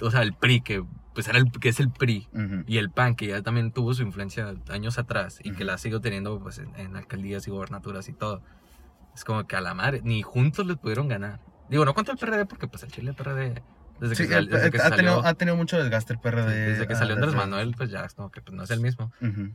[0.02, 2.64] O sea, el PRI, que pues era el que es el PRI, Ujú.
[2.68, 5.64] y el PAN, que ya también tuvo su influencia años atrás y que Ujú.
[5.66, 8.42] la sigo teniendo pues en, en alcaldías y gobernaturas y todo.
[9.16, 11.40] Es como que a la madre, ni juntos les pudieron ganar.
[11.70, 13.62] Digo, no cuento el PRD porque pues el Chile PRD,
[14.00, 16.20] desde que, Sí, sal- el- desde que ha, salió, tenido, ha tenido mucho desgaste el
[16.20, 16.54] PRD.
[16.72, 19.12] desde que salió Andrés Manuel, pues ya es como que pues, no es el mismo.
[19.22, 19.50] Ujú.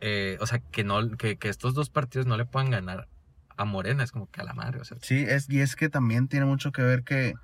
[0.00, 3.08] Eh, o sea, que, no, que, que estos dos partidos no le puedan ganar
[3.56, 4.98] a Morena, es como que a la madre, o sea.
[5.00, 7.34] Sí, es, y es que también tiene mucho que ver que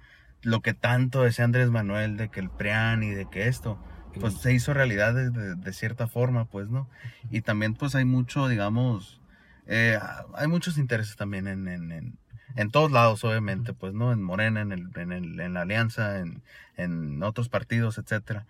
[0.42, 3.78] lo que tanto decía Andrés Manuel de que el PRIAN y de que esto,
[4.20, 6.88] pues se hizo realidad de, de- de cierta forma, pues, ¿no?
[7.30, 9.18] Y también pues hay mucho, digamos,
[9.66, 9.96] Eh,
[10.34, 12.18] hay muchos intereses también en, en, en,
[12.56, 14.12] en todos lados, obviamente, pues, ¿no?
[14.12, 16.42] En Morena, en, el, en, el, en la Alianza, en,
[16.76, 18.44] en otros partidos, etcétera.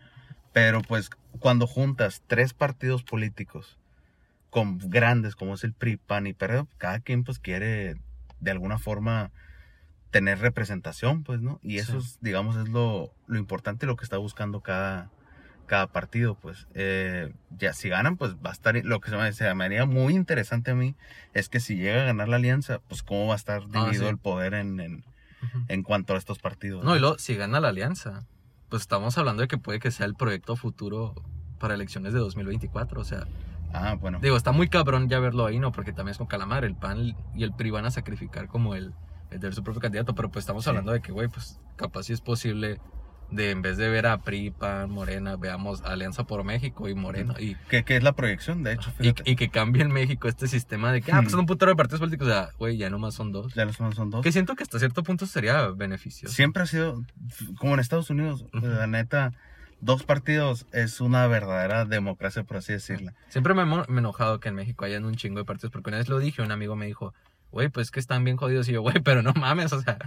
[0.53, 3.79] Pero, pues, cuando juntas tres partidos políticos
[4.52, 7.96] con grandes como es el PRI, PAN y PRD, cada quien, pues, quiere
[8.38, 9.30] de alguna forma
[10.10, 11.58] tener representación, pues, ¿no?
[11.62, 12.06] Y eso, Sí.
[12.06, 15.10] es, digamos, es lo, lo importante, lo que está buscando cada,
[15.66, 16.66] cada partido, pues.
[16.74, 19.86] Eh, ya si ganan, pues va a estar, lo que se me, se me haría
[19.86, 20.96] muy interesante a mí
[21.32, 24.04] es que si llega a ganar la alianza, pues cómo va a estar Ah, dividido
[24.04, 24.10] sí.
[24.10, 25.04] el poder en, en,
[25.68, 26.84] en cuanto a estos partidos.
[26.84, 28.26] No, y luego, si gana la alianza,
[28.68, 31.14] pues estamos hablando de que puede que sea el proyecto futuro
[31.58, 33.00] para elecciones de 2024.
[33.00, 33.26] O sea,
[33.72, 34.18] Ah, bueno.
[34.20, 35.72] digo, está muy cabrón ya verlo ahí, ¿no?
[35.72, 36.64] Porque también es con calamar.
[36.64, 38.92] El PAN y el PRI van a sacrificar como el,
[39.30, 40.14] el de su propio candidato.
[40.14, 40.70] Pero pues estamos Sí.
[40.70, 42.80] hablando de que, güey, pues capaz sí es posible
[43.30, 47.35] de en vez de ver a PRI, PAN, Morena, veamos Alianza por México y Morena.
[47.40, 50.92] Y, Que, que es la proyección, de hecho, y, que cambie en México este sistema
[50.92, 51.30] de que, ah, pues Hmm.
[51.30, 52.28] son un putero de partidos políticos.
[52.28, 53.54] O sea, güey, ya nomás son dos.
[53.54, 54.20] Ya los son, dos.
[54.22, 56.35] Que siento que hasta cierto punto sería beneficioso.
[56.35, 57.02] Siempre ha sido,
[57.56, 59.32] como en Estados Unidos, la neta,
[59.83, 63.12] dos partidos es una verdadera democracia, por así decirla.
[63.29, 66.09] Siempre me, he enojado que en México hayan un chingo de partidos, porque una vez
[66.09, 67.12] lo dije, un amigo me dijo,
[67.51, 68.68] güey, pues que están bien jodidos.
[68.68, 69.99] Y yo, güey, pero no mames, o sea,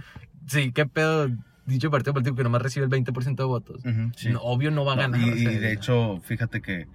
[0.46, 1.28] sí, qué pedo,
[1.66, 3.82] dicho partido político que nomás recibe el 20% de votos.
[4.16, 4.30] Sí.
[4.30, 5.20] No, obvio no va a No, ganar.
[5.20, 6.88] y, o sea, y de hecho, fíjate que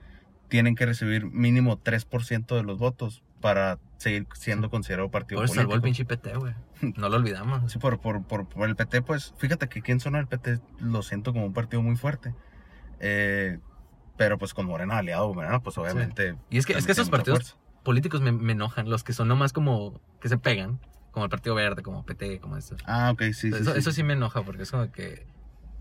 [0.49, 5.61] tienen que recibir mínimo 3% de los votos para seguir siendo considerado partido por político.
[5.61, 6.53] salvó el pinche PT, güey.
[6.97, 7.71] No lo olvidamos.
[7.71, 10.59] Sí, por, por, por, por el PT, pues fíjate que aquí en zona del PT
[10.79, 12.33] lo siento como un partido muy fuerte.
[13.01, 13.59] Eh,
[14.15, 16.35] pero pues con Morena aliado, Morena, pues obviamente.
[16.49, 19.51] Y es que, es que esos partidos políticos me, me enojan, los que son nomás
[19.51, 20.79] como que se pegan,
[21.11, 22.75] como el Partido Verde, como PT, como eso.
[22.85, 23.47] Ah, ok, sí, sí.
[23.49, 23.79] eso, sí.
[23.79, 25.25] eso sí me enoja porque es como que.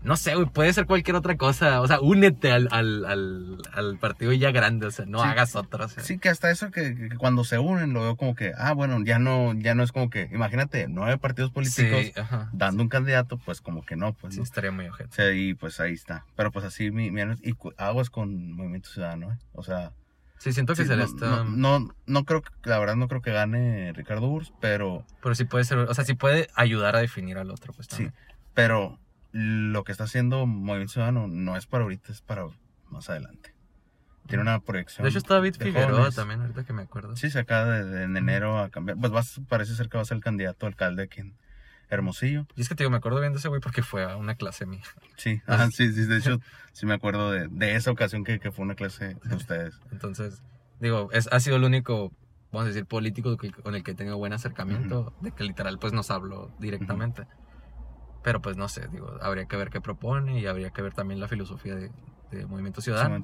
[0.03, 1.79] No sé, güey, puede ser cualquier otra cosa.
[1.81, 5.27] O sea, únete al, al, al, al partido ya grande, o sea, no Sí.
[5.27, 5.85] hagas otra.
[5.85, 6.03] o sea.
[6.03, 8.97] Sí, que hasta eso que, que cuando se unen lo veo como que, ah, bueno,
[9.05, 12.49] ya no, ya no es como que, imagínate, nueve partidos políticos Sí, ajá.
[12.51, 14.43] dando un candidato, pues como que no, pues Sí, no.
[14.43, 15.09] estaría muy ojete.
[15.09, 16.25] O sea, y pues ahí está.
[16.35, 19.37] Pero pues así, mi, mi- y aguas con Movimiento Ciudadano, ¿eh?
[19.53, 19.91] O sea,
[20.39, 21.25] Sí, siento que sí, se le no, está.
[21.43, 25.35] no, no, no creo que, la verdad no creo que gane Ricardo Urs, pero, Pero
[25.35, 25.77] sí puede ser.
[25.77, 28.13] O sea, sí puede ayudar a definir al otro, pues sí, también.
[28.55, 28.97] pero
[29.31, 32.45] lo que está haciendo Movimiento Ciudadano no es para ahorita, es para
[32.89, 33.53] más adelante.
[34.27, 35.03] Tiene una proyección.
[35.03, 36.15] De hecho, está David Figueroa jóvenes.
[36.15, 37.15] también, ahorita que me acuerdo.
[37.17, 38.97] Sí, se acaba de, de- en enero a cambiar.
[38.97, 41.35] Pues vas, parece ser que va a ser el candidato alcalde aquí en
[41.89, 42.45] Hermosillo.
[42.55, 44.35] Y es que te digo, me acuerdo bien de ese güey porque fue a una
[44.35, 44.83] clase mía.
[45.17, 46.39] Sí, Ah, sí, sí, de hecho,
[46.71, 49.79] sí me acuerdo de, de esa ocasión que, que fue una clase de ustedes.
[49.91, 50.41] Entonces,
[50.79, 52.13] digo, es, ha sido el único,
[52.51, 55.79] vamos a decir, político que- con el que he tenido buen acercamiento, de que literal
[55.79, 57.25] pues nos habló directamente.
[58.23, 61.19] Pero pues no sé, digo, habría que ver qué propone y habría que ver también
[61.19, 61.91] la filosofía de,
[62.31, 63.21] de Movimiento Ciudadano.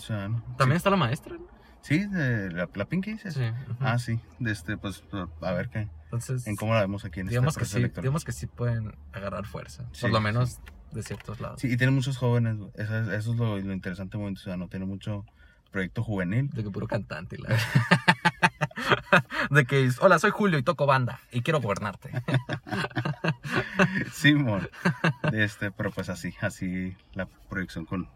[0.57, 1.45] También está la maestra, ¿no?
[1.81, 3.36] Sí, de la, la Pinky dices.
[3.36, 3.43] Sí.
[3.79, 5.03] Ah, sí, de este, pues
[5.41, 8.03] a ver qué, Entonces, en cómo la vemos aquí en digamos este que sí, electoral.
[8.03, 10.23] digamos que sí pueden agarrar fuerza, Sí, por lo sí.
[10.23, 10.60] menos
[10.91, 11.62] de ciertos lados.
[11.62, 14.67] Sí, y tiene muchos jóvenes, eso es, eso es lo, lo interesante de Movimiento Ciudadano,
[14.67, 15.23] tiene mucho
[15.71, 16.49] proyecto juvenil.
[16.49, 17.38] De que puro cantante.
[17.38, 17.49] la-
[19.50, 22.12] de que, hola, soy Julio y toco banda y quiero gobernarte.
[24.12, 24.69] Simón.
[25.34, 28.10] este, pero pues así, así la proyección con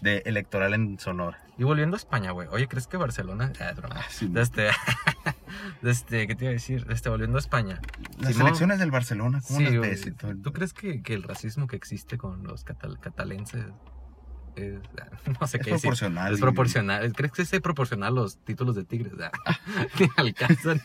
[0.00, 1.38] de electoral en Sonora.
[1.58, 2.48] Y volviendo a España, güey.
[2.50, 3.52] Oye, ¿crees que Barcelona...
[3.60, 3.96] Ah, broma.
[4.08, 4.70] Sí, De este...
[5.82, 6.86] de este, ¿qué te iba a decir?
[6.86, 7.82] De este, volviendo a España.
[8.18, 8.46] Las Simón.
[8.46, 10.10] elecciones del Barcelona, ¿cómo Sí, las ves?
[10.42, 13.66] ¿Tú crees que, que el racismo que existe con los catal- catalenses
[14.56, 14.78] es...
[15.40, 15.82] No sé Es qué decir.
[15.82, 16.34] proporcional.
[16.34, 17.12] Es proporcional.
[17.12, 19.12] ¿Crees que es proporcional los títulos de Tigres?
[19.98, 20.80] Ni alcanzan.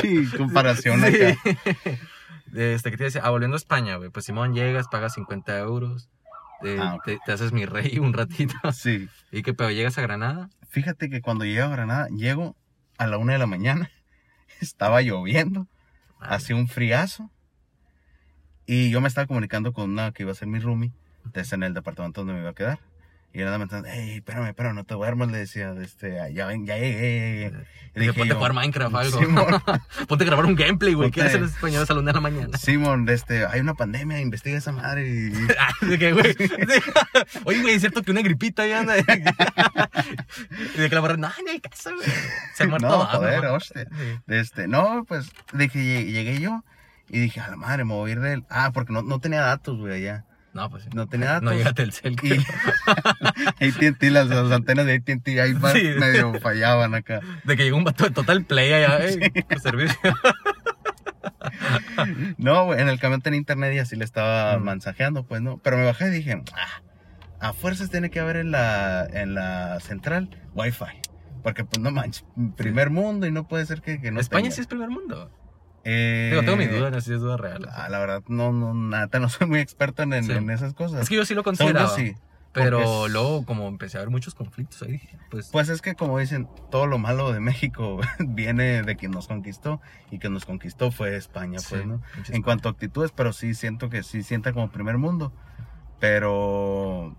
[0.00, 1.22] Sí, comparación Sí.
[1.22, 1.38] acá.
[2.54, 3.20] Este, ¿qué te decía?
[3.24, 4.10] Ah, volviendo a España, güey.
[4.10, 6.08] Pues Simón, llegas, pagas 50 euros.
[6.80, 8.54] Ah, te, te haces mi rey un ratito.
[8.72, 9.08] Sí.
[9.30, 9.70] ¿Y qué pedo?
[9.70, 10.48] ¿Llegas a Granada?
[10.68, 12.56] Fíjate que cuando llego a Granada, llego
[12.96, 13.90] a la una de la mañana.
[14.60, 15.66] Estaba lloviendo,
[16.20, 17.30] hacía un friazo.
[18.64, 20.92] Y yo me estaba comunicando con una que iba a ser mi roomie,
[21.32, 22.78] desde en el departamento donde me iba a quedar.
[23.32, 26.64] Y nada me estaban, hey, espérame, espérame, no te duermas, le decía, este, ya ven,
[26.64, 27.40] ya llegué.
[27.42, 27.66] ya llegué".
[27.94, 29.18] Y Dije, ponte a jugar Minecraft o algo.
[29.18, 29.46] Simón,
[30.08, 31.08] ponte a grabar un gameplay, güey.
[31.10, 32.56] Ponte- ¿Quieres ser español a la una de la mañana?
[32.56, 35.06] Simón, este, hay una pandemia, investiga esa madre.
[35.06, 36.34] Y, Ah, de güey.
[37.44, 38.96] Oye, güey, es cierto que una gripita ya anda.
[38.98, 39.02] y
[40.78, 42.08] de que la barra, no, no hay caso, güey.
[42.54, 42.88] Se ha muerto.
[42.88, 43.54] No, ah, joder, no.
[43.54, 43.84] hostia.
[43.84, 44.18] Sí.
[44.28, 46.64] Este, no, pues dije, llegué, yo
[47.08, 48.44] y dije, a la madre, me voy a ir del.
[48.48, 50.24] Ah, porque no, no tenía datos, güey, allá.
[50.56, 50.88] No, pues sí.
[50.94, 51.42] No tenía datos.
[51.44, 52.16] No llega Telcel.
[52.22, 55.88] Y ATT, las, las antenas de ATT ahí Sí.
[56.00, 57.20] medio fallaban acá.
[57.44, 59.30] De que llegó un vato de Total Play allá, eh.
[59.48, 59.98] por servicio.
[62.38, 64.62] No, en el camión tenía internet y así le estaba Mm.
[64.64, 65.58] mensajeando, pues no.
[65.58, 69.78] Pero me bajé y dije, ah, a fuerzas tiene que haber en la, en la
[69.80, 71.00] central Wi-Fi.
[71.42, 72.24] Porque, pues, no manches,
[72.56, 74.54] primer mundo y no puede ser que, que no España tenga.
[74.54, 75.30] sí es primer mundo.
[75.88, 77.68] Eh, Digo, tengo mis dudas, no sé si es duda real.
[77.72, 80.32] ah, la verdad, no, no, nada, no soy muy experto en, en- Sí.
[80.32, 81.02] en esas cosas.
[81.02, 81.94] Es que yo sí lo Según yo consideraba.
[81.96, 82.16] sí.
[82.52, 85.50] Pero es- luego, como empecé a ver muchos conflictos, ahí pues.
[85.52, 89.80] Pues es que como dicen, todo lo malo de México viene de quien nos conquistó
[90.10, 91.76] y quien nos conquistó fue España, sí,
[92.14, 95.32] pues, En cuanto a actitudes, pero sí siento que sí sienta como primer mundo.
[96.00, 97.14] Pero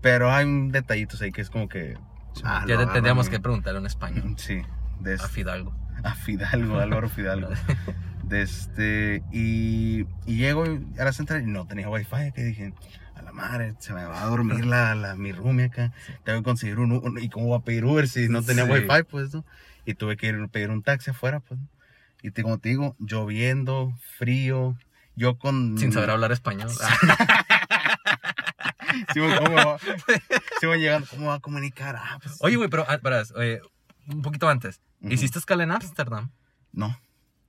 [0.00, 1.96] pero hay un detallitos ahí que es como que
[2.44, 4.38] ah, ya tendríamos que preguntarle a un español, bien.
[4.38, 4.62] sí,
[5.00, 5.74] de a Fidalgo.
[6.06, 7.48] A Fidalgo, Álvaro Fidalgo.
[8.24, 12.72] De este, y, y llego a la central y no tenía wifi, que dije,
[13.14, 15.92] a la madre, se me va a dormir la, la, mi roomie acá,
[16.24, 18.70] tengo que conseguir un, un- y cómo voy a pedir Uber si no tenía Sí.
[18.70, 19.44] wifi, pues, ¿no?
[19.84, 21.68] Y tuve que ir a pedir un taxi afuera, pues, ¿no?
[22.22, 24.76] y te, como te digo, lloviendo, frío,
[25.14, 25.78] yo con...
[25.78, 26.70] Sin saber hablar español.
[29.12, 29.78] Sí, ¿cómo va?
[30.60, 31.96] Sí, voy llegando, ¿cómo va a comunicar?
[31.96, 33.60] Ah, pues, Oye, güey, pero, ah, verás, oye,
[34.08, 34.80] un poquito antes.
[35.00, 36.30] ¿Hiciste escala en Ámsterdam?
[36.72, 36.98] No,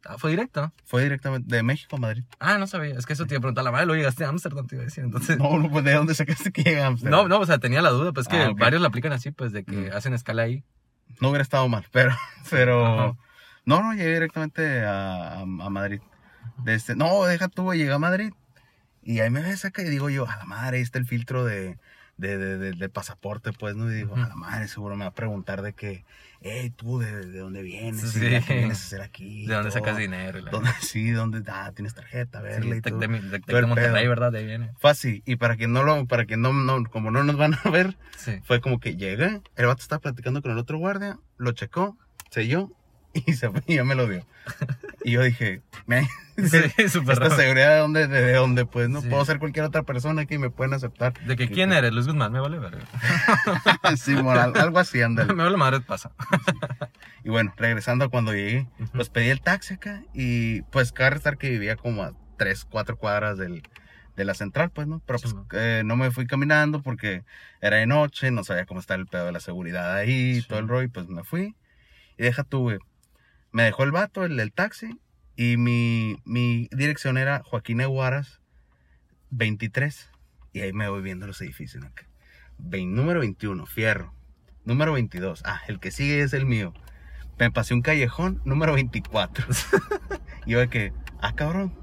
[0.05, 0.71] Ah, ¿Fue directo?
[0.85, 2.23] fue directamente de México a Madrid.
[2.39, 2.95] Ah, no sabía.
[2.95, 3.63] Es que eso te iba a preguntar.
[3.65, 5.03] La madre, lo llegaste a Ámsterdam, te iba a decir.
[5.03, 5.37] Entonces.
[5.37, 7.21] No, no, pues, ¿de dónde sacaste que llega a Amsterdam?
[7.23, 8.59] No, no, o sea, tenía la duda, pues que Ah, ok.
[8.59, 10.63] varios la aplican así, pues de que hacen escala ahí.
[11.19, 12.15] No hubiera estado mal, pero,
[12.49, 13.17] pero,
[13.65, 15.99] no, no, llegué directamente a, a, a Madrid.
[16.65, 18.31] Este, no, deja tú, llegué a Madrid.
[19.01, 21.43] Y ahí me ves acá y digo yo, a la madre, ahí está el filtro
[21.43, 21.77] de,
[22.17, 23.91] de, de, de- de pasaporte, pues, ¿no?
[23.91, 26.03] Y digo, a la madre, seguro me va a preguntar de que,
[26.41, 28.09] hey, tú, ¿de, de dónde vienes?
[28.11, 28.25] Sí.
[28.25, 29.45] ¿Y ¿Qué vienes a hacer aquí?
[29.45, 29.79] ¿De dónde Todo.
[29.79, 30.39] sacas dinero?
[30.39, 32.99] la- ¿Dónde, sí, ¿dónde, ah, tienes tarjeta, Sí, verla y todo.
[32.99, 34.07] de, de- Monterrey.
[34.07, 34.31] ¿verdad?
[34.31, 34.71] De ahí viene.
[34.81, 37.69] Así, y para que no lo, para que no, no, como no nos van a
[37.69, 38.39] ver, Sí.
[38.43, 41.97] fue como que llegué, el vato estaba platicando con el otro guardia, lo checó,
[42.31, 42.71] selló
[43.25, 44.25] y se fue y ya me lo dio.
[45.03, 47.35] Y yo dije, "Me- Sí, esta raro.
[47.35, 49.01] seguridad de dónde, de, de dónde, pues, ¿no?
[49.01, 49.09] Sí.
[49.09, 51.13] Puedo ser cualquier otra persona que me pueden aceptar.
[51.25, 51.91] ¿De que quién eres?
[51.93, 52.77] Luis Guzmán, me vale ver.
[53.97, 55.33] sí, moral, algo así, ándale.
[55.33, 56.11] me vale madre, pasa.
[57.23, 61.37] Y bueno, regresando a cuando llegué, pues pedí el taxi acá y pues cabe restar
[61.37, 63.63] que vivía como a 3, 4 cuadras del,
[64.15, 65.01] de la central, pues, ¿no?
[65.07, 67.23] Pero pues eh, no me fui caminando porque
[67.61, 70.47] era de noche, no sabía cómo estaba el pedo de la seguridad ahí, Sí.
[70.47, 71.55] todo el rollo, y pues me fui.
[72.19, 72.77] Y deja tú, güey.
[73.57, 74.99] Me dejó el vato, el del taxi,
[75.35, 78.39] y mi, mi dirección era Joaquín Eguaras
[79.31, 80.11] 23.
[80.53, 82.05] Y ahí me voy viendo los edificios acá.
[82.59, 84.13] Vein- número 21, Fierro.
[84.63, 86.71] Número 22, ah, el que sigue es el mío.
[87.39, 89.47] Me pasé un callejón, número 24.
[90.45, 91.73] y yo de que, ah, cabrón.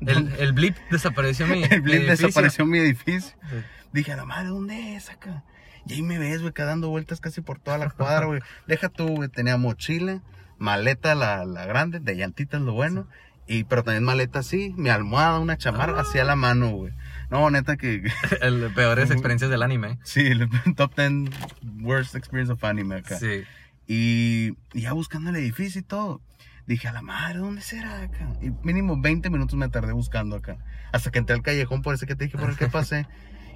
[0.00, 1.62] El, el blip desapareció mi.
[1.70, 2.26] El mi blip edificio.
[2.28, 3.36] desapareció mi edificio.
[3.50, 3.56] Sí.
[3.92, 5.44] Dije, a la madre, ¿dónde es acá?
[5.84, 8.40] Y ahí me ves, güey, acá dando vueltas casi por toda la cuadra, güey.
[8.66, 10.22] Deja tú, güey, tenía mochila,
[10.58, 13.06] maleta la, la grande, de llantitas lo bueno.
[13.46, 16.02] Y, pero también maleta así, mi almohada, una chamarra, Ah.
[16.02, 16.92] así a la mano, güey.
[17.30, 18.02] No, neta que,
[18.42, 19.98] El peores experiencias del anime.
[20.02, 21.30] sí, el top 10
[21.80, 23.16] worst experience of anime acá.
[23.18, 23.44] Sí.
[23.86, 26.20] Y, y ya buscando el edificio y todo.
[26.66, 28.28] Dije, a la madre, ¿dónde será acá?
[28.42, 30.58] Y mínimo 20 minutos me tardé buscando acá.
[30.92, 33.06] Hasta que entré al callejón por ese que te dije por el que pasé.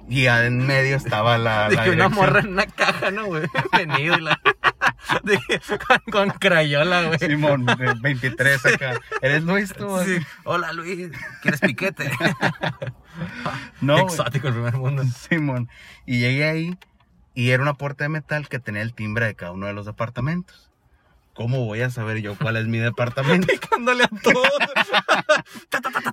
[0.09, 1.69] Y en medio estaba la.
[1.69, 3.43] la Dije una morra en una caja, ¿no, güey?
[3.77, 4.39] Venido y la.
[5.23, 7.19] Dije, con, con crayola, güey.
[7.19, 8.99] Simón, de 23 acá.
[9.21, 9.99] ¿Eres Luis tú?
[10.05, 10.17] Sí.
[10.43, 11.11] Hola, Luis.
[11.41, 12.11] ¿Quieres piquete?
[13.79, 13.99] No.
[13.99, 15.03] Exótico el primer mundo.
[15.03, 15.69] Simón.
[16.07, 16.77] Y llegué ahí
[17.35, 19.85] y era una puerta de metal que tenía el timbre de cada uno de los
[19.85, 20.71] departamentos.
[21.35, 23.47] ¿Cómo voy a saber yo cuál es mi departamento?
[23.53, 24.43] Picándole a todo.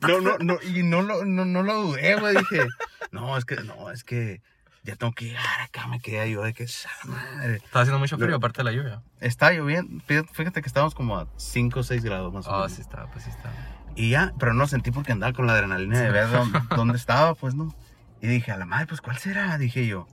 [0.07, 2.37] No, no, no, y no lo, no, no lo dudé, güey.
[2.37, 2.67] Dije,
[3.13, 4.43] no, es que, no, es que
[4.83, 5.87] ya tengo que llegar acá.
[5.89, 7.57] Me quedé yo de que, "Sa madre.
[7.57, 9.03] Estaba haciendo mucho frío, aparte de la lluvia.
[9.21, 10.03] Está lloviendo.
[10.33, 12.73] Fíjate que estábamos como a 5 o 6 grados más o Ah, menos.
[12.73, 13.55] sí estaba, pues sí estaba.
[13.97, 16.13] Y ya, pero no sentí porque andaba con la adrenalina de Sí.
[16.13, 17.75] ver dónde, dónde estaba, pues, ¿no?
[18.23, 19.57] Y dije, a la madre, pues, ¿cuál será?
[19.59, 20.07] Dije yo.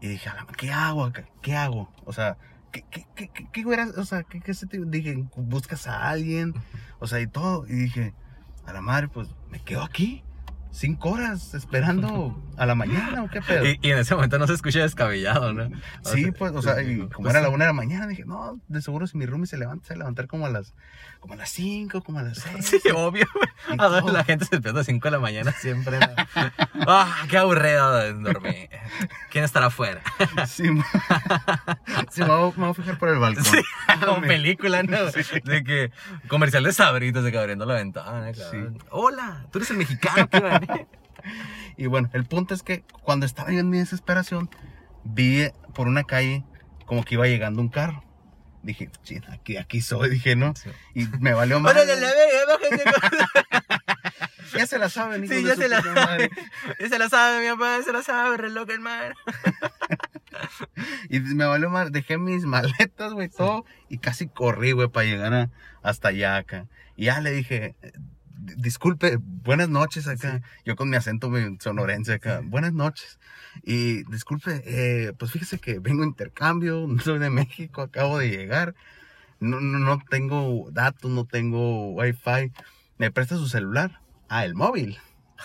[0.00, 1.24] Y dije, a la madre, ¿qué hago acá?
[1.42, 1.92] ¿Qué hago?
[2.04, 2.36] O sea,
[2.72, 6.54] ¿qué, qué, qué, qué, qué o sea, ¿qué, qué se te- Dije, ¿buscas a alguien?
[6.98, 7.66] O sea, y todo.
[7.66, 8.14] Y dije,
[8.66, 10.22] a la madre, pues, me quedo aquí.
[10.74, 13.66] Cinco horas esperando a la mañana, ¿o qué pedo?
[13.66, 15.64] Y, y en ese momento no se escucha descabellado, ¿no?
[16.02, 18.06] O Sí, sea, pues, o sea, y como pues, era la una de la mañana,
[18.06, 20.48] dije, no, de seguro si mi roomie se levanta, se va a levantar como a
[20.50, 20.72] las,
[21.20, 22.80] como a las cinco, como a las seis.
[22.82, 23.26] Sí, obvio,
[23.70, 25.98] y A ver, la gente se despierta a las 5 de la mañana siempre.
[26.86, 28.68] Ah, qué aburrido de dormir.
[29.30, 30.00] ¿Quién estará afuera?
[30.46, 30.84] Sí, ma-
[32.10, 33.44] sí, me, voy, me voy a fijar por el balcón.
[33.44, 33.58] Sí,
[34.04, 34.98] como película, ¿no?
[35.06, 35.92] De que
[36.28, 38.32] comercial de sabritos de que abriendo la ventana.
[38.32, 38.78] cabrón.
[38.90, 40.40] Hola, tú eres el mexicano que
[41.76, 44.50] Y bueno, el punto es que cuando estaba yo en mi desesperación,
[45.04, 46.44] vi por una calle
[46.84, 48.02] como que iba llegando un carro.
[48.62, 48.90] Dije,
[49.30, 50.54] aquí, aquí soy, dije, ¿no?
[50.56, 50.70] Sí.
[50.94, 51.72] Y me valió más.
[51.76, 52.84] Órale, la verga, bájense.
[54.58, 56.28] Ya se la saben, Sí, ya se la madre.
[56.78, 59.14] Ya se la sabe, mi papá, ya se la sabe, reloj el mar.
[61.08, 63.64] Y me valió mal, dejé mis maletas, güey, todo.
[63.88, 65.50] Y casi corrí, güey, para llegar a-
[65.82, 66.66] hasta allá acá.
[66.96, 67.76] Y ya le dije,
[68.56, 70.42] disculpe, buenas noches acá.
[70.64, 73.18] Yo con mi acento sonorense acá, buenas noches.
[73.62, 78.74] Y disculpe, eh, pues fíjese que vengo a intercambio, soy de México, acabo de llegar.
[79.40, 82.52] No, no, no tengo datos, no tengo wifi.
[82.98, 84.00] ¿Me presta su celular?
[84.28, 84.98] Ah, el móvil.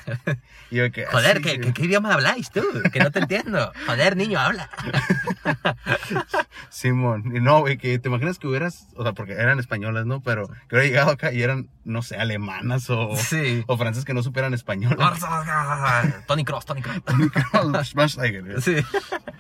[0.71, 1.59] Yo que, Joder, "Sí, ¿qué, sí".
[1.61, 2.61] qué, qué idioma habláis tú?
[2.91, 3.71] Que no te entiendo.
[3.85, 4.69] Joder, niño, habla.
[6.69, 10.21] Simón, y no, güey, que te imaginas que hubieras, o sea, porque eran españolas, ¿no?
[10.21, 13.63] Pero que hubiera llegado acá y eran, no sé, alemanas o, Sí.
[13.67, 14.97] o francesas que no supieran español.
[16.27, 17.01] Tony Cross, Tony Cross.
[18.63, 18.75] Sí.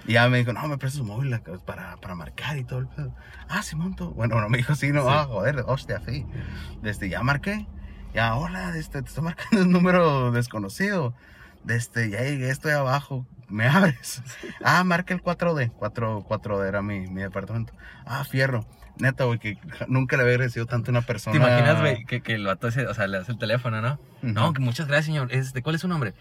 [0.07, 2.79] y ya me dijo, no, me prestas su móvil acá para, para marcar y todo
[2.79, 3.13] el pedo.
[3.49, 4.11] Ah, Simón, tú.
[4.11, 5.07] Bueno, no me dijo sí, no, Sí.
[5.11, 6.25] ah, joder, hostia, sí.
[6.81, 7.67] Desde ya marqué,
[8.13, 11.13] ya, hola, este, te estoy marcando un número desconocido.
[11.63, 14.21] Desde ya llegué, estoy abajo, me abres.
[14.63, 17.73] Ah, marca el 4D, 4, 4D era mi, mi departamento.
[18.05, 18.65] Ah, fierro.
[18.99, 21.33] Neta, güey, que nunca le había agradecido tanto a una persona.
[21.33, 23.99] ¿Te imaginas, güey, que, que el vato ese, o sea, le das el teléfono, ¿no?
[24.21, 25.31] No, que muchas gracias, señor.
[25.31, 26.13] Este, ¿Cuál es su nombre?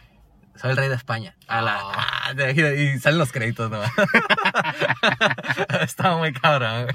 [0.60, 1.34] Soy el rey de España.
[1.48, 2.32] A la, Ah.
[2.36, 3.80] ah, y salen los créditos, ¿no?
[5.80, 6.88] Estaba muy cabrón.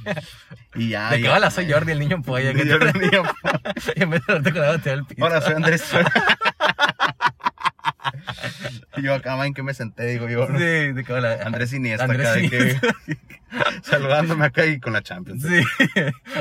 [0.76, 1.10] Y ya.
[1.12, 2.54] De que hola, soy Jordi, el niño polla.
[2.54, 2.74] Que te...
[2.74, 3.24] era un niño.
[3.96, 5.26] y en vez de darte con la botella del piso.
[5.26, 5.84] Hola, soy Andrés.
[8.98, 10.48] y yo acá, en que me senté, digo yo.
[10.48, 10.58] ¿no?
[10.58, 11.40] Sí, de que hola.
[11.46, 12.80] Andrés Iniesta Andrés acá, de que-
[13.84, 15.44] saludándome acá y con la Champions.
[15.44, 15.62] Sí.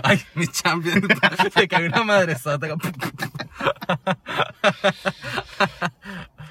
[0.05, 1.05] Ay, mis champions.
[1.53, 2.69] Se cayó una madre sota.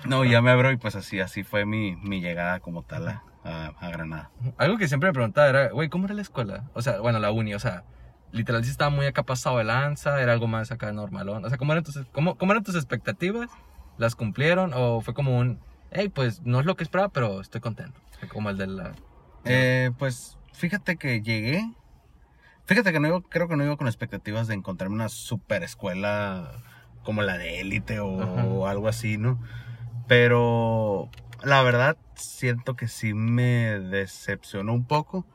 [0.09, 3.23] No, ya me abro y pues así, así fue mi, mi llegada como tal a,
[3.43, 4.31] a- a Granada.
[4.57, 6.69] Algo que siempre me preguntaba era, güey, ¿cómo era la escuela?
[6.73, 7.83] O sea, bueno, la uni, o sea,
[8.31, 11.45] literal estaba muy acá pasado de lanza, era algo más acá normalón.
[11.45, 13.49] O sea, ¿cómo eran tus, cómo, cómo eran tus expectativas?
[13.97, 14.71] ¿Las cumplieron?
[14.73, 15.59] ¿O fue como un,
[15.91, 17.99] hey, pues no es lo que esperaba, pero estoy contento?
[18.33, 18.91] Como el de la...
[19.45, 21.63] Eh, pues fíjate que llegué.
[22.65, 26.51] Fíjate que no iba, creo que no iba con expectativas de encontrarme una super escuela
[27.03, 29.39] como la de élite o, o algo así, ¿no?
[30.09, 31.07] Pero
[31.43, 35.25] la verdad siento que sí me decepcionó un poco.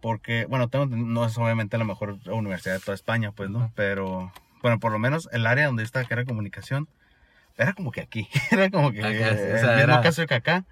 [0.00, 3.72] Porque, bueno, tengo, no es obviamente la mejor universidad de toda España, pues, ¿no?
[3.74, 4.30] Pero,
[4.62, 6.86] bueno, por lo menos el área donde estaba, que era comunicación,
[7.56, 8.28] era como que aquí.
[8.52, 10.64] Era como que Acá, eh, sí, o el sea, mismo era- caso que acá,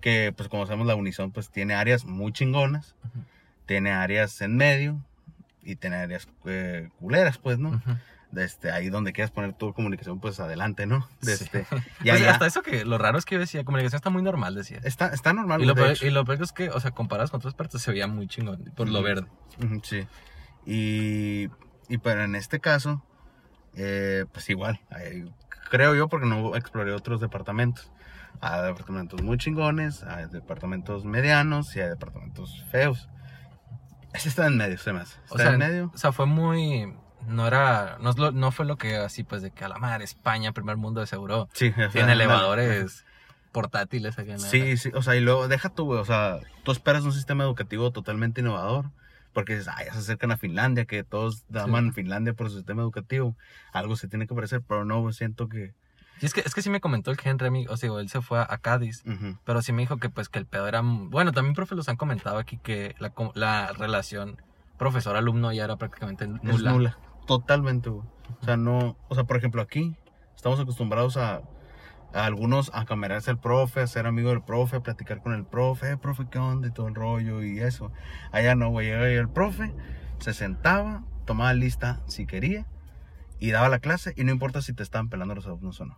[0.00, 2.96] que pues como sabemos la Unison pues tiene áreas muy chingonas,
[3.66, 4.98] tiene áreas en medio
[5.62, 7.68] y tiene áreas eh, culeras, pues, ¿no?
[7.68, 7.96] Ujú.
[8.32, 11.06] Desde ahí donde quieras poner tu comunicación, pues adelante, ¿no?
[11.20, 11.26] Sí.
[11.26, 12.32] Desde, Pues ya, ya.
[12.32, 14.80] hasta eso que lo raro es que yo decía, comunicación está muy normal, decía.
[14.82, 15.62] Está, está normal.
[15.62, 17.90] Y lo, peor, y lo peor es que, o sea, comparadas con otras partes, se
[17.92, 19.26] veía muy chingón por lo verde.
[19.82, 20.06] Sí.
[20.66, 21.50] Y,
[21.88, 23.04] y pero en este caso,
[23.74, 25.26] eh, pues igual, eh,
[25.70, 27.90] creo yo porque no exploré otros departamentos.
[28.40, 33.08] Hay departamentos muy chingones, hay departamentos medianos y hay departamentos feos.
[34.14, 35.16] Este está en medio, se me hace.
[35.24, 35.90] Está O sea, en medio.
[35.94, 36.92] o sea, fue muy...
[37.26, 37.98] No era...
[38.00, 40.52] No, es lo- no fue lo que así, pues, de que a la madre, España,
[40.52, 41.48] primer mundo de seguro.
[41.52, 43.04] Sí, o sea, Tiene elevadores
[43.52, 46.72] portátiles acá en Sí, sí, o sea, y luego deja tú, güey, o sea, tú
[46.72, 48.90] esperas un sistema educativo totalmente innovador,
[49.32, 53.36] porque dices, ay, se acercan a Finlandia, que todos aman Finlandia por su sistema educativo,
[53.72, 55.74] algo se tiene que parecer, pero no, siento que...
[56.20, 58.20] Y es que, es que sí me comentó el Henry, amigo, o sea, él se
[58.22, 59.38] fue a, a Cádiz, ujú.
[59.44, 60.80] pero sí me dijo que pues que el pedo era...
[60.82, 64.40] Bueno, también, profe, los han comentado aquí que la, la relación
[64.78, 66.72] profesor-alumno ya era prácticamente nula.
[66.72, 67.90] nula, totalmente.
[67.90, 68.04] O
[68.44, 69.96] sea, no, o sea, por ejemplo, aquí
[70.34, 71.42] estamos acostumbrados a,
[72.12, 75.92] algunos a camerarse al profe, a ser amigo del profe, a platicar con el profe,
[75.92, 76.68] eh, profe, ¿qué onda?
[76.68, 77.90] Y todo el rollo y eso.
[78.32, 79.72] Allá no, güey, llega ahí el profe,
[80.18, 82.66] se sentaba, tomaba lista si quería
[83.38, 85.96] y daba la clase y no importa si te estaban pelando los alumnos o no.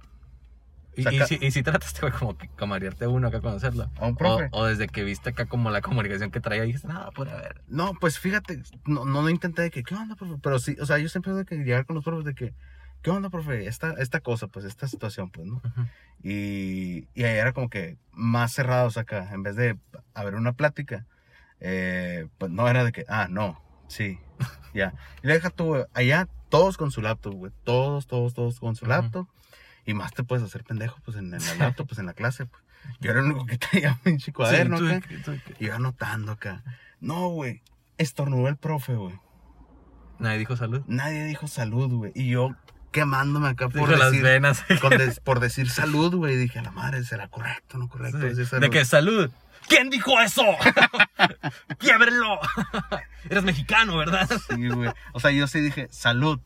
[0.96, 3.90] Y, y, si, y si trataste, güey, como que camariarte uno acá a conocerlo.
[3.98, 4.48] A un O, profe.
[4.52, 7.62] o desde que viste acá como la comunicación que traía, dijiste, nada, por ver.
[7.66, 10.34] No, pues fíjate, no, no, intenté de que, ¿qué onda, profe?
[10.42, 12.54] Pero sí, o sea, yo siempre de que llegar con los profes de que,
[13.02, 13.66] ¿qué onda, profe?
[13.66, 15.60] Esta, esta cosa, pues, esta situación, pues, ¿no?
[16.22, 19.76] Y, y ahí era como que más cerrados acá, en vez de
[20.14, 21.06] haber una plática,
[21.60, 24.18] eh, pues no era de que, ah, no, sí,
[24.74, 24.94] ya.
[25.22, 28.84] Y deja tú, güey, allá todos con su laptop, güey, todos, todos, todos con su
[28.84, 28.90] Ujú.
[28.92, 29.28] laptop.
[29.86, 32.46] Y más te puedes hacer pendejo, pues, en, en la laptop, pues, en la clase,
[32.46, 32.62] pues.
[33.00, 36.62] Yo era el único que traía un chico tú- tú- Y yo anotando acá.
[37.00, 37.62] No, güey,
[37.98, 39.18] estornudó el profe, güey.
[40.18, 40.82] Nadie dijo salud.
[40.86, 42.12] Nadie dijo salud, güey.
[42.14, 42.54] Y yo
[42.92, 44.64] quemándome acá por Dijo las decir, venas.
[44.80, 46.36] con des- por decir salud, güey.
[46.36, 48.20] Dije, a la madre, ¿será correcto o no correcto?
[48.20, 48.26] Sí.
[48.28, 48.62] decir salud?
[48.62, 49.30] De que salud.
[49.68, 50.42] ¿Quién dijo eso?
[51.78, 52.38] ¡Quiébrelo!
[53.28, 54.28] Eres mexicano, ¿verdad?
[54.48, 54.90] Sí, güey.
[55.12, 56.40] O sea, yo sí dije, salud.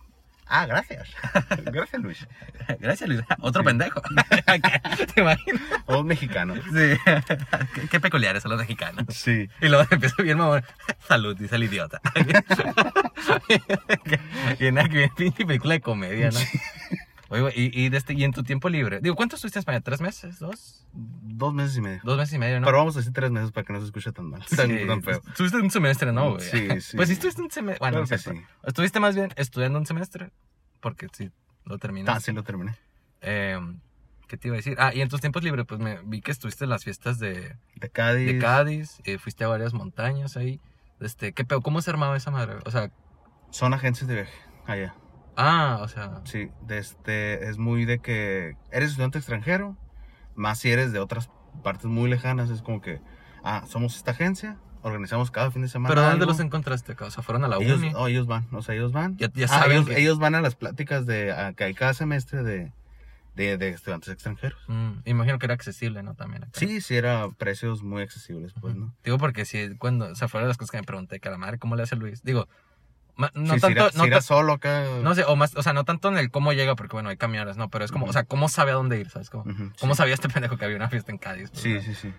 [0.48, 1.08] Ah, gracias.
[1.64, 2.26] gracias, Luis.
[2.80, 3.20] Gracias, Luis.
[3.40, 4.02] Otro pendejo.
[5.14, 5.62] ¿Te imaginas?
[5.86, 6.54] O un mexicano.
[6.54, 6.98] Sí.
[7.74, 9.04] qué, qué peculiares son los mexicanos.
[9.08, 9.48] Sí.
[9.60, 10.62] Y luego empieza bien mamón.
[11.06, 12.00] Salud, dice el idiota.
[14.58, 16.38] y que bien pinche película de comedia, ¿no?
[17.30, 19.00] Oye, y, este, y en tu tiempo libre.
[19.02, 19.80] Digo, ¿cuánto estuviste en España?
[19.82, 20.38] ¿Tres meses?
[20.38, 20.86] ¿Dos?
[20.94, 22.00] Dos meses y medio.
[22.02, 22.64] Dos meses y medio, ¿no?
[22.66, 24.42] Pero vamos a decir tres meses para que no se escuche tan mal.
[24.48, 25.20] Sí, tan feo.
[25.28, 26.40] Estuviste un semestre, ¿no, güey?
[26.40, 26.96] Sí, sí.
[26.96, 27.80] Pues sí, estuviste un semestre.
[27.80, 28.30] Bueno, Claro sí.
[28.64, 30.30] Estuviste más bien estudiando un semestre.
[30.80, 31.30] Porque sí,
[31.64, 32.24] lo Ah, terminaste.
[32.24, 32.76] sí lo terminé.
[33.20, 33.58] Eh,
[34.26, 34.76] ¿Qué te iba a decir?
[34.78, 37.56] Ah, y en tus tiempos libres, pues me vi que estuviste en las fiestas de,
[37.76, 38.26] De Cádiz.
[38.26, 39.00] de Cádiz.
[39.04, 40.60] eh, fuiste a varias montañas ahí.
[41.00, 41.60] Este, ¿qué pedo?
[41.62, 42.56] ¿Cómo se armaba esa madre?
[42.64, 42.90] O sea,
[43.50, 44.32] Son agencias de viaje.
[44.66, 44.94] Allá.
[45.38, 46.20] Ah, o sea.
[46.24, 49.76] Sí, de este, es muy de que eres estudiante extranjero,
[50.34, 51.30] más si eres de otras
[51.62, 53.00] partes muy lejanas, es como que,
[53.42, 55.88] ah, somos esta agencia, organizamos cada fin de semana.
[55.88, 56.26] ¿Pero dónde algo.
[56.32, 57.06] los encontraste acá?
[57.06, 57.92] O sea, fueron a la ellos, uni.
[57.96, 59.16] oh, ellos van, o sea, ellos van.
[59.16, 61.74] Ya- ya Ah, saben ellos, que- ellos van a las pláticas de, a- que hay
[61.74, 62.72] cada semestre de,
[63.34, 64.58] de, de estudiantes extranjeros.
[64.68, 66.14] Mm, imagino que era accesible, ¿no?
[66.14, 66.52] También acá.
[66.58, 68.74] Sí, sí, era precios muy accesibles, pues.
[68.76, 68.94] ¿no?
[69.04, 71.38] Digo porque si cuando, o sea, fueron las cosas que me pregunté, que a la
[71.38, 72.22] madre, ¿cómo le hace Luis?
[72.22, 72.48] Digo,
[73.34, 74.84] no sí, tanto, no, solo acá.
[75.02, 77.16] no sé, o más, o sea, no tanto en el cómo llega, porque bueno, hay
[77.16, 79.28] camiones, no, pero es como, o sea, ¿cómo sabe a dónde ir, sabes?
[79.30, 79.98] Cómo, Ujú, ¿Cómo sí.
[79.98, 81.50] sabía este pendejo que había una fiesta en Cádiz?
[81.50, 81.82] Pues, Sí, ¿no?
[81.82, 82.12] sí, sí.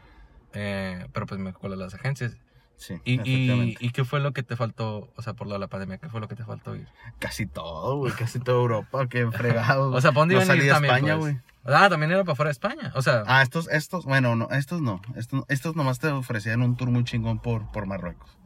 [0.54, 2.36] Eh, pero pues me acuerdo de las agencias.
[2.76, 3.86] Sí, Y, y, efectivamente.
[3.86, 6.08] ¿Y qué fue lo que te faltó, o sea, por lo de la pandemia, qué
[6.10, 6.88] fue lo que te faltó ir?
[7.20, 9.92] Casi todo, güey, casi toda Europa, qué fregado.
[9.96, 11.36] O sea, ¿para dónde no iban a ir salí a también, España, pues?
[11.36, 11.44] güey.
[11.66, 14.82] Ah, también era para fuera de España, o sea, Ah, estos, estos, bueno, no, estos
[14.82, 15.02] no.
[15.16, 18.39] Estos, estos nomás te ofrecían un tour muy chingón por, por Marruecos.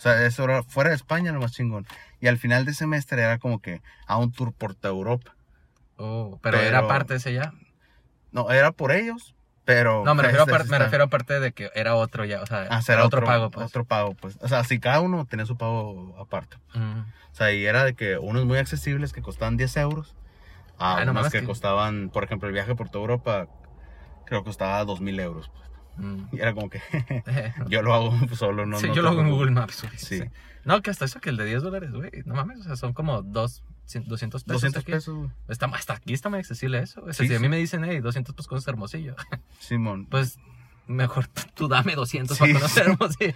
[0.00, 1.86] O sea, eso era fuera de España lo más chingón.
[2.22, 5.34] Y al final de semestre era como que a un tour por toda Europa.
[5.98, 7.52] oh, pero, pero- era parte de ese ya.
[8.32, 9.34] No, era por ellos,
[9.66, 10.02] pero...
[10.06, 12.66] No, me refiero, este, aparte, me refiero aparte de que era otro ya, o sea,
[12.70, 13.66] Ah, era otro, pago, pues.
[13.66, 14.38] Otro pago, pues.
[14.40, 16.56] O sea, si cada uno tenía su pago aparte.
[16.74, 20.16] O sea, y era de que unos muy accesibles que costaban 10 euros.
[20.78, 23.48] A Ah, no unos que que- costaban, por ejemplo, el viaje por toda Europa,
[24.24, 25.50] creo que costaba 2.000 euros.
[25.54, 25.69] pues.
[25.96, 26.24] Mm.
[26.32, 26.80] Y era como que
[27.26, 29.98] Eh, yo lo hago solo, no sí, no yo lo hago en Google Maps, güey.
[29.98, 30.18] Sí.
[30.20, 30.24] Sí.
[30.64, 32.10] No, que hasta eso que el de 10 dólares, güey.
[32.26, 34.52] No mames, o sea, son como dos, cien- 200 pesos.
[34.60, 34.92] 200 aquí.
[34.92, 35.30] pesos, güey.
[35.48, 37.00] Está, hasta aquí está muy accesible eso.
[37.00, 37.10] güey.
[37.10, 39.16] O sea, Sí, si a mí me dicen, hey, 200 pesos conoces Hermosillo,
[39.58, 40.06] Simón.
[40.10, 40.38] pues
[40.86, 42.90] mejor tú dame 200 Sí, para conocer sí.
[42.90, 43.34] Hermosillo.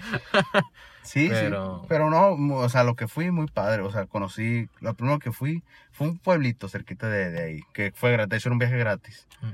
[1.02, 1.86] Sí, Pero- sí.
[1.88, 3.82] Pero no, o sea, lo que fui muy padre.
[3.82, 7.92] O sea, conocí, lo primero que fui fue un pueblito cerquita de, de ahí, que
[7.94, 9.26] fue gratis, era un viaje gratis.
[9.42, 9.46] Mm.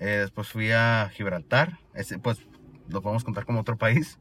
[0.00, 2.38] Eh, después fui a Gibraltar, ese, pues
[2.88, 4.18] lo podemos contar como otro país.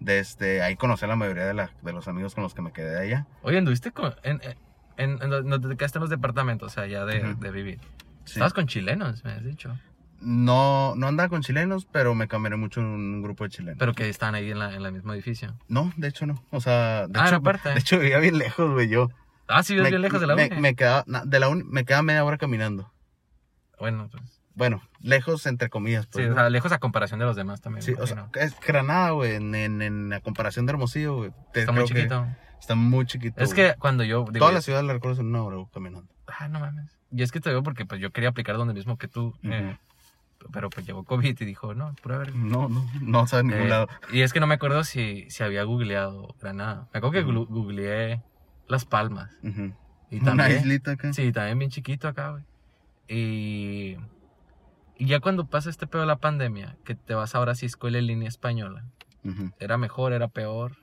[0.00, 2.72] Desde ahí conocí a la mayoría de, la- de los amigos con los que me
[2.72, 3.26] quedé allá.
[3.42, 4.56] Oye, ¿anduviste con, en, en,
[4.96, 7.40] en, en, donde te quedaste en los departamentos, o sea, ya de, Ujú.
[7.40, 7.80] de vivir?
[8.24, 8.32] Sí.
[8.34, 9.76] Estabas con chilenos, me has dicho.
[10.20, 13.78] No, no andaba con chilenos, pero me cambié mucho en un grupo de chilenos.
[13.78, 15.56] Pero que estaban ahí en, la, en el mismo edificio.
[15.68, 16.44] No, de hecho no.
[16.50, 17.70] O sea, de, Ah, hecho, aparte.
[17.70, 19.08] de hecho vivía bien lejos, güey, yo.
[19.48, 20.60] Ah, sí, vives bien lejos de la me, uni.
[20.60, 22.92] me quedaba, na- de la uni, me quedaba media hora caminando.
[23.78, 24.40] Bueno, pues.
[24.54, 26.06] Bueno, lejos entre comillas.
[26.06, 27.82] Pues, sí, o sea, lejos a comparación de los demás también.
[27.82, 31.30] Sí, o sea, es Granada, güey, en, en, en la comparación de Hermosillo, güey.
[31.54, 32.26] está muy chiquito.
[32.60, 33.40] Está muy chiquito.
[33.42, 33.70] Es güey.
[33.72, 34.20] que cuando yo.
[34.30, 36.08] digo, Toda la ciudad la recorres en una hora güey, caminando.
[36.26, 36.96] Ah, no mames.
[37.10, 39.34] Y es que te digo porque pues yo quería aplicar donde mismo que tú.
[39.42, 39.76] eh,
[40.52, 42.36] pero pues llegó COVID y dijo, no, pura verga.
[42.36, 43.88] No, no, no sabe ningún Eh, lado.
[44.12, 46.88] Y es que no me acuerdo si, si había googleado Granada.
[46.92, 48.22] Me acuerdo que googleé
[48.66, 49.30] Las Palmas.
[50.10, 50.58] Y Una también.
[50.58, 51.12] islita acá.
[51.12, 52.44] Sí, también bien chiquito acá, güey.
[53.08, 53.96] Y,
[55.02, 57.98] y ya cuando pasa este pedo de la pandemia, que te vas ahora sí escuela
[57.98, 58.84] en línea española.
[59.58, 60.76] ¿era mejor, era peor?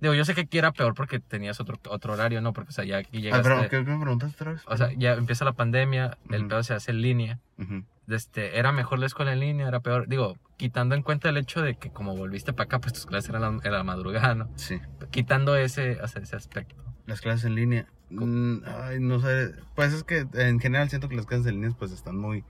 [0.00, 2.52] Digo, yo sé que aquí era peor porque tenías otro, otro horario, ¿no?
[2.52, 4.62] Porque, o sea, ya aquí Ah, pero, ¿qué, me preguntaste otra vez?
[4.68, 7.40] O sea, ya empieza la pandemia, el pedo se hace en línea.
[7.58, 7.82] Ujú.
[8.06, 9.66] Este, ¿Era mejor la escuela en línea?
[9.66, 10.06] ¿Era peor?
[10.06, 13.30] Digo, quitando en cuenta el hecho de que como volviste para acá, pues tus clases
[13.30, 14.50] eran la, era la madrugada, ¿no?
[14.54, 14.80] Sí.
[15.10, 16.76] Quitando ese, o sea, ese aspecto.
[17.06, 17.88] Las clases en línea.
[18.10, 19.52] Mm, ay, no sé.
[19.74, 22.44] Pues es que en general siento que las clases en línea pues están muy,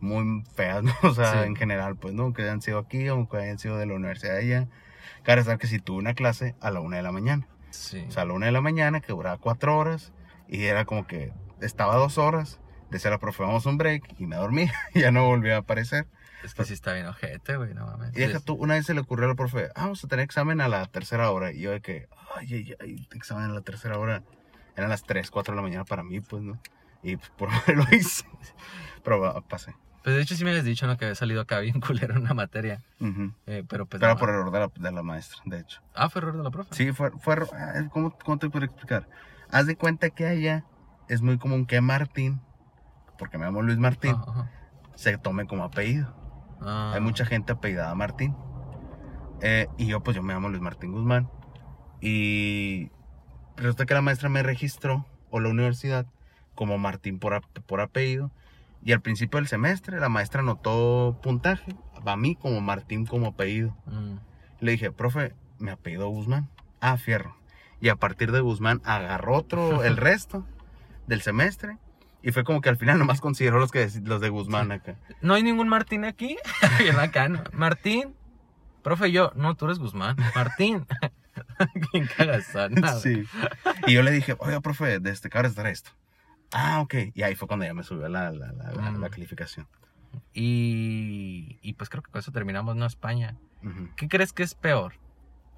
[0.00, 0.92] muy feas, ¿no?
[1.02, 1.38] O sea, Sí.
[1.48, 2.32] en general, pues, ¿no?
[2.32, 4.68] Que hayan sido aquí o que hayan sido de la universidad de allá.
[5.22, 7.46] Cabe saber que si tuve una clase a la una de la mañana.
[7.70, 8.04] Sí.
[8.08, 10.12] O sea, a la una de la mañana que duraba cuatro horas
[10.48, 12.58] y era como que estaba dos horas.
[12.90, 14.68] Decía la profe, vamos a un break y me dormí.
[14.94, 16.06] y ya no volví a aparecer.
[16.42, 18.16] es que sí está bien ojete, güey, no mames.
[18.16, 20.08] Y deja Es- tú, una vez se le ocurrió a la profe, ah, vamos a
[20.08, 21.52] tener examen a la tercera hora.
[21.52, 24.22] Y yo de que, ay, ay, ay, examen a la tercera hora.
[24.76, 26.58] Eran las 3, 4 de la mañana para mí, pues, ¿no?
[27.02, 28.24] Y pues, por lo hice.
[29.04, 29.74] Pero pasé.
[30.02, 30.96] Pues de hecho sí me habías dicho, ¿no?
[30.96, 32.80] Que había salido acá bien culero en una materia.
[33.00, 33.32] Ujú.
[33.46, 34.00] eh, pero pues...
[34.00, 35.80] Pero no, por error de la, de la maestra, de hecho.
[35.94, 36.74] Ah, fue error de la profe.
[36.74, 39.08] Sí, fue, fue error- ah, ¿cómo, ¿cómo te puedo explicar?
[39.50, 40.64] Haz de cuenta que allá
[41.08, 42.40] es muy común que Martín,
[43.18, 44.50] porque me llamo Luis Martín, Ah, ajá.
[44.94, 46.14] se tome como apellido.
[46.62, 46.92] Ah.
[46.94, 48.34] Hay mucha gente apellidada Martín.
[49.42, 51.28] Eh, y yo, pues yo me llamo Luis Martín Guzmán.
[52.00, 52.90] Y
[53.56, 56.06] resulta que la maestra me registró, o la universidad,
[56.54, 58.30] como Martín por, por apellido.
[58.82, 61.74] Y al principio del semestre la maestra anotó puntaje
[62.04, 63.76] a mí como Martín como apellido.
[63.86, 64.16] Mm.
[64.60, 66.48] Le dije, profe, me apellido Guzmán.
[66.80, 67.36] Ah, fierro.
[67.80, 70.46] Y a partir de Guzmán agarró otro, el resto
[71.06, 71.78] del semestre.
[72.22, 74.96] Y fue como que al final nomás consideró los, que, los de Guzmán acá.
[75.22, 76.36] ¿No hay ningún Martín aquí?
[76.78, 77.42] Bien bacano.
[77.52, 78.14] Martín.
[78.82, 79.32] Profe, yo.
[79.36, 80.16] No, tú eres Guzmán.
[80.34, 80.86] Martín.
[81.90, 82.08] ¿Quién?
[82.70, 83.24] No, Sí.
[83.86, 85.90] Y yo le dije, oiga, profe, de este estar esto.
[86.52, 86.94] Ah, ok.
[87.14, 89.00] Y ahí fue cuando ya me subió la, la, la, la- Mm.
[89.00, 89.66] la calificación.
[90.32, 92.86] Y, y pues creo que con eso terminamos, ¿no?
[92.86, 93.36] España.
[93.62, 93.88] Ujú.
[93.96, 94.94] ¿Qué crees que es peor?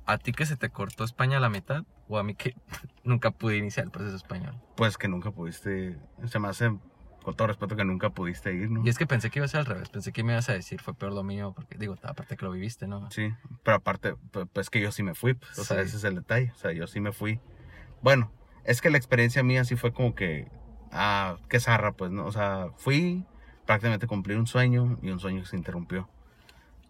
[0.04, 1.84] ¿A ti que se te cortó España a la mitad?
[2.08, 2.54] ¿O a mí que
[3.04, 4.54] nunca pude iniciar el proceso español?
[4.76, 6.76] Pues que nunca pudiste, se me hace,
[7.22, 8.84] con todo respeto, que nunca pudiste ir, ¿no?
[8.84, 9.88] Y es que pensé que iba a ser al revés.
[9.88, 11.52] Pensé que me ibas a decir, fue peor lo mío.
[11.54, 13.10] Porque digo, aparte que lo viviste, ¿no?
[13.10, 13.30] Sí,
[13.62, 15.84] pero aparte, pu- pues que yo sí me fui, pues, o sea, Sí.
[15.88, 17.40] ese es el detalle, o sea, yo sí me fui.
[18.02, 18.32] Bueno,
[18.64, 20.50] es que la experiencia mía sí fue como que,
[20.92, 22.24] ah, qué zarra, pues, ¿no?
[22.26, 23.24] O sea, fui,
[23.66, 26.08] prácticamente cumplí un sueño y un sueño que se interrumpió.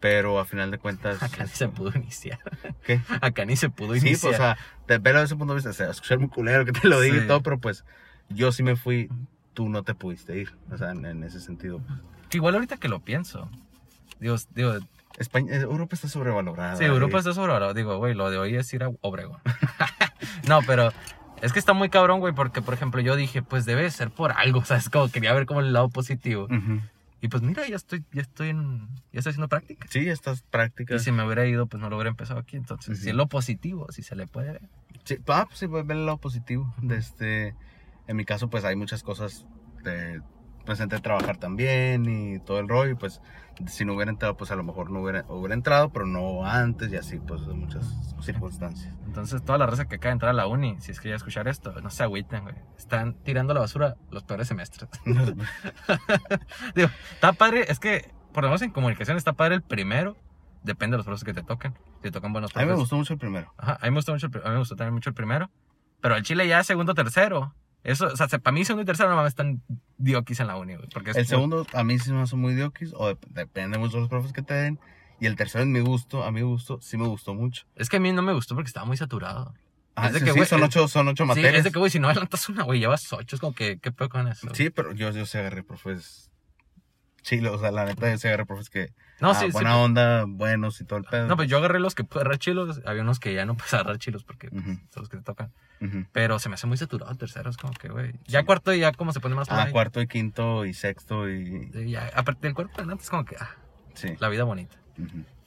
[0.01, 1.23] Pero a final de cuentas...
[1.23, 2.41] Acá ni se pudo iniciar.
[2.85, 3.01] ¿Qué?
[3.21, 4.31] Acá ni se pudo Sí, iniciar.
[4.33, 6.65] pues, o sea, te veo desde ese punto de vista, o sea, escuchar muy culero
[6.65, 7.25] que te lo diga Sí.
[7.25, 7.85] y todo, pero pues
[8.29, 9.09] yo sí me fui,
[9.55, 11.79] tú no te pudiste ir, o sea, en, en ese sentido.
[11.87, 12.01] pues.
[12.35, 13.49] Igual ahorita que lo pienso.
[14.19, 14.75] Digo, digo
[15.19, 16.75] España, eh, Europa está sobrevalorada.
[16.77, 17.21] sí, Europa eh.
[17.21, 17.75] está sobrevalorado.
[17.75, 19.39] Digo, güey, lo de hoy es ir a Obregón.
[20.49, 20.91] no, pero
[21.43, 24.33] es que está muy cabrón, güey, porque, por ejemplo, yo dije, pues debe ser por
[24.33, 26.49] algo, o sea, es como quería ver como el lado positivo.
[27.21, 29.87] Y pues mira, ya estoy, ya estoy en, ya estoy haciendo práctica.
[29.91, 31.05] Sí, estas Y prácticas.
[31.05, 32.57] si me hubiera ido, pues no lo hubiera empezado aquí.
[32.57, 33.03] Entonces, Ujú.
[33.05, 34.63] si es lo positivo, si se le puede ver.
[35.05, 36.75] Sí, ah, pues sí, ver el lado positivo.
[36.83, 37.55] De este,
[38.09, 39.47] en mi caso, pues hay muchas cosas.
[39.85, 40.21] De,
[40.67, 42.91] pues entré a trabajar también y todo el rollo.
[42.91, 43.21] y, Pues
[43.67, 46.93] si no hubiera entrado, pues a lo mejor no hubiera, hubiera entrado, pero no antes
[46.93, 47.85] y así, pues de muchas
[48.21, 48.95] circunstancias.
[49.07, 51.17] Entonces, toda la raza que acaba de entrar a la uni, si es que ya
[51.17, 52.55] escuchar esto, no se agüiten, güey.
[52.79, 54.89] Están tirando a la basura los peores semestres.
[56.75, 60.17] Digo, está padre, es que, por lo menos en comunicación, está padre el primero.
[60.63, 61.75] Depende de los profesores que te toquen.
[61.97, 62.81] Si te tocan buenos a mí me profesores.
[62.81, 63.53] gustó mucho el primero.
[63.57, 65.51] Ajá, a mí me gustó mucho a mí me gustó también mucho el primero.
[66.01, 67.55] Pero el Chile ya segundo, tercero.
[67.85, 69.63] Eso, o sea, se- para mí segundo y tercero no mames están
[69.99, 70.89] diokis en la uni, güey.
[70.89, 73.97] Porque es El segundo a mí sí me hace muy diokis, o dep- depende mucho
[73.97, 74.79] de los profes que te den.
[75.21, 77.65] Y el tercero en mi gusto, a mi gusto, sí me gustó mucho.
[77.77, 79.55] Es que a mí no me gustó porque estaba muy saturado.
[79.95, 81.55] Ah, Es de sí, que, sí, güey, son ocho, son ocho Sí, materias.
[81.59, 83.37] es de que, güey, si no adelantas una, güey, llevas ocho.
[83.37, 84.49] Es como que, ¿qué pedo con eso?
[84.55, 86.32] Sí, pero yo, yo sí agarré profes
[87.23, 89.53] chilos, o sea, la neta, yo sí agarré profes que, No, ah, sí, sí.
[89.53, 91.27] buena onda, buenos y todo el pedo.
[91.29, 92.81] No, pues yo agarré los que pude agarrar chilos.
[92.85, 95.53] Había unos que ya no puedes agarrar chilos porque pues, son los que te tocan.
[96.13, 97.51] Pero se me hace muy saturado el tercero.
[97.51, 98.13] Es como que, güey.
[98.27, 98.47] Ya Sí.
[98.47, 101.71] cuarto, ya como se pone más Ah, cuarto y quinto y sexto y...
[101.91, 103.57] Ya, aparte del cuarto adelante es como que, ah,
[103.95, 104.15] Sí.
[104.21, 104.77] la vida bonita.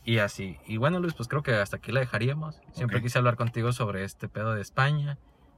[0.04, 0.58] Y así.
[0.68, 2.60] Y bueno, Luis, pues creo que hasta aquí la dejaríamos.
[2.74, 5.18] Siempre quise hablar contigo sobre este pedo de España.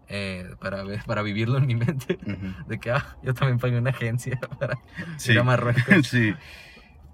[0.10, 2.18] Eh, para, ver- para vivirlo en mi mente.
[2.68, 4.78] De que, ah, yo también pagué una agencia para
[5.18, 5.34] Sí.
[5.34, 6.08] ir a Marruecos.
[6.10, 6.34] sí.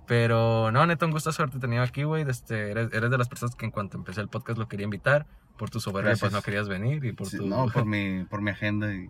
[0.06, 2.26] Pero no, neta, un gusto haberte tenido aquí, güey.
[2.30, 5.26] Este, eres, eres de las personas que en cuanto empecé el podcast lo quería invitar.
[5.58, 7.06] Por tu soberbia, pues no querías venir.
[7.06, 7.48] Y por Sí, tu.
[7.48, 9.10] No, por mi, por mi agenda y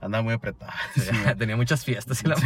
[0.00, 0.72] andaba muy apretada.
[0.94, 1.10] Sí, Sí.
[1.36, 2.36] tenía muchas fiestas y la.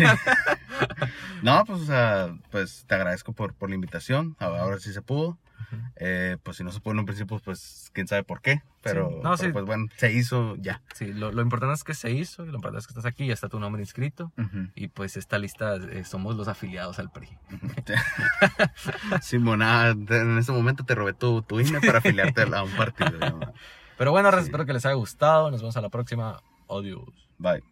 [1.43, 4.35] No, pues, o sea, pues te agradezco por, por la invitación.
[4.41, 5.39] Ahora ahora sí se pudo.
[5.97, 8.63] Eh, pues si no se pudo en un principio, pues quién sabe por qué.
[8.83, 9.15] Pero, Sí.
[9.17, 9.49] No, pero, sí.
[9.53, 10.83] pues bueno, se hizo ya.
[10.95, 12.45] Sí, lo, lo importante es que se hizo.
[12.45, 13.27] Y lo importante es que estás aquí.
[13.27, 14.33] Ya está tu nombre inscrito.
[14.39, 14.69] Ujú.
[14.75, 17.29] Y pues esta lista eh, somos los afiliados al PRI.
[19.23, 23.19] Simona, en ese momento te robé tu, tu INE para afiliarte a un partido.
[23.19, 23.41] ¿no?
[23.97, 25.51] Pero bueno, espero que les haya gustado.
[25.51, 26.41] Nos vemos a la próxima.
[26.69, 27.05] Adiós.
[27.39, 27.63] Bye.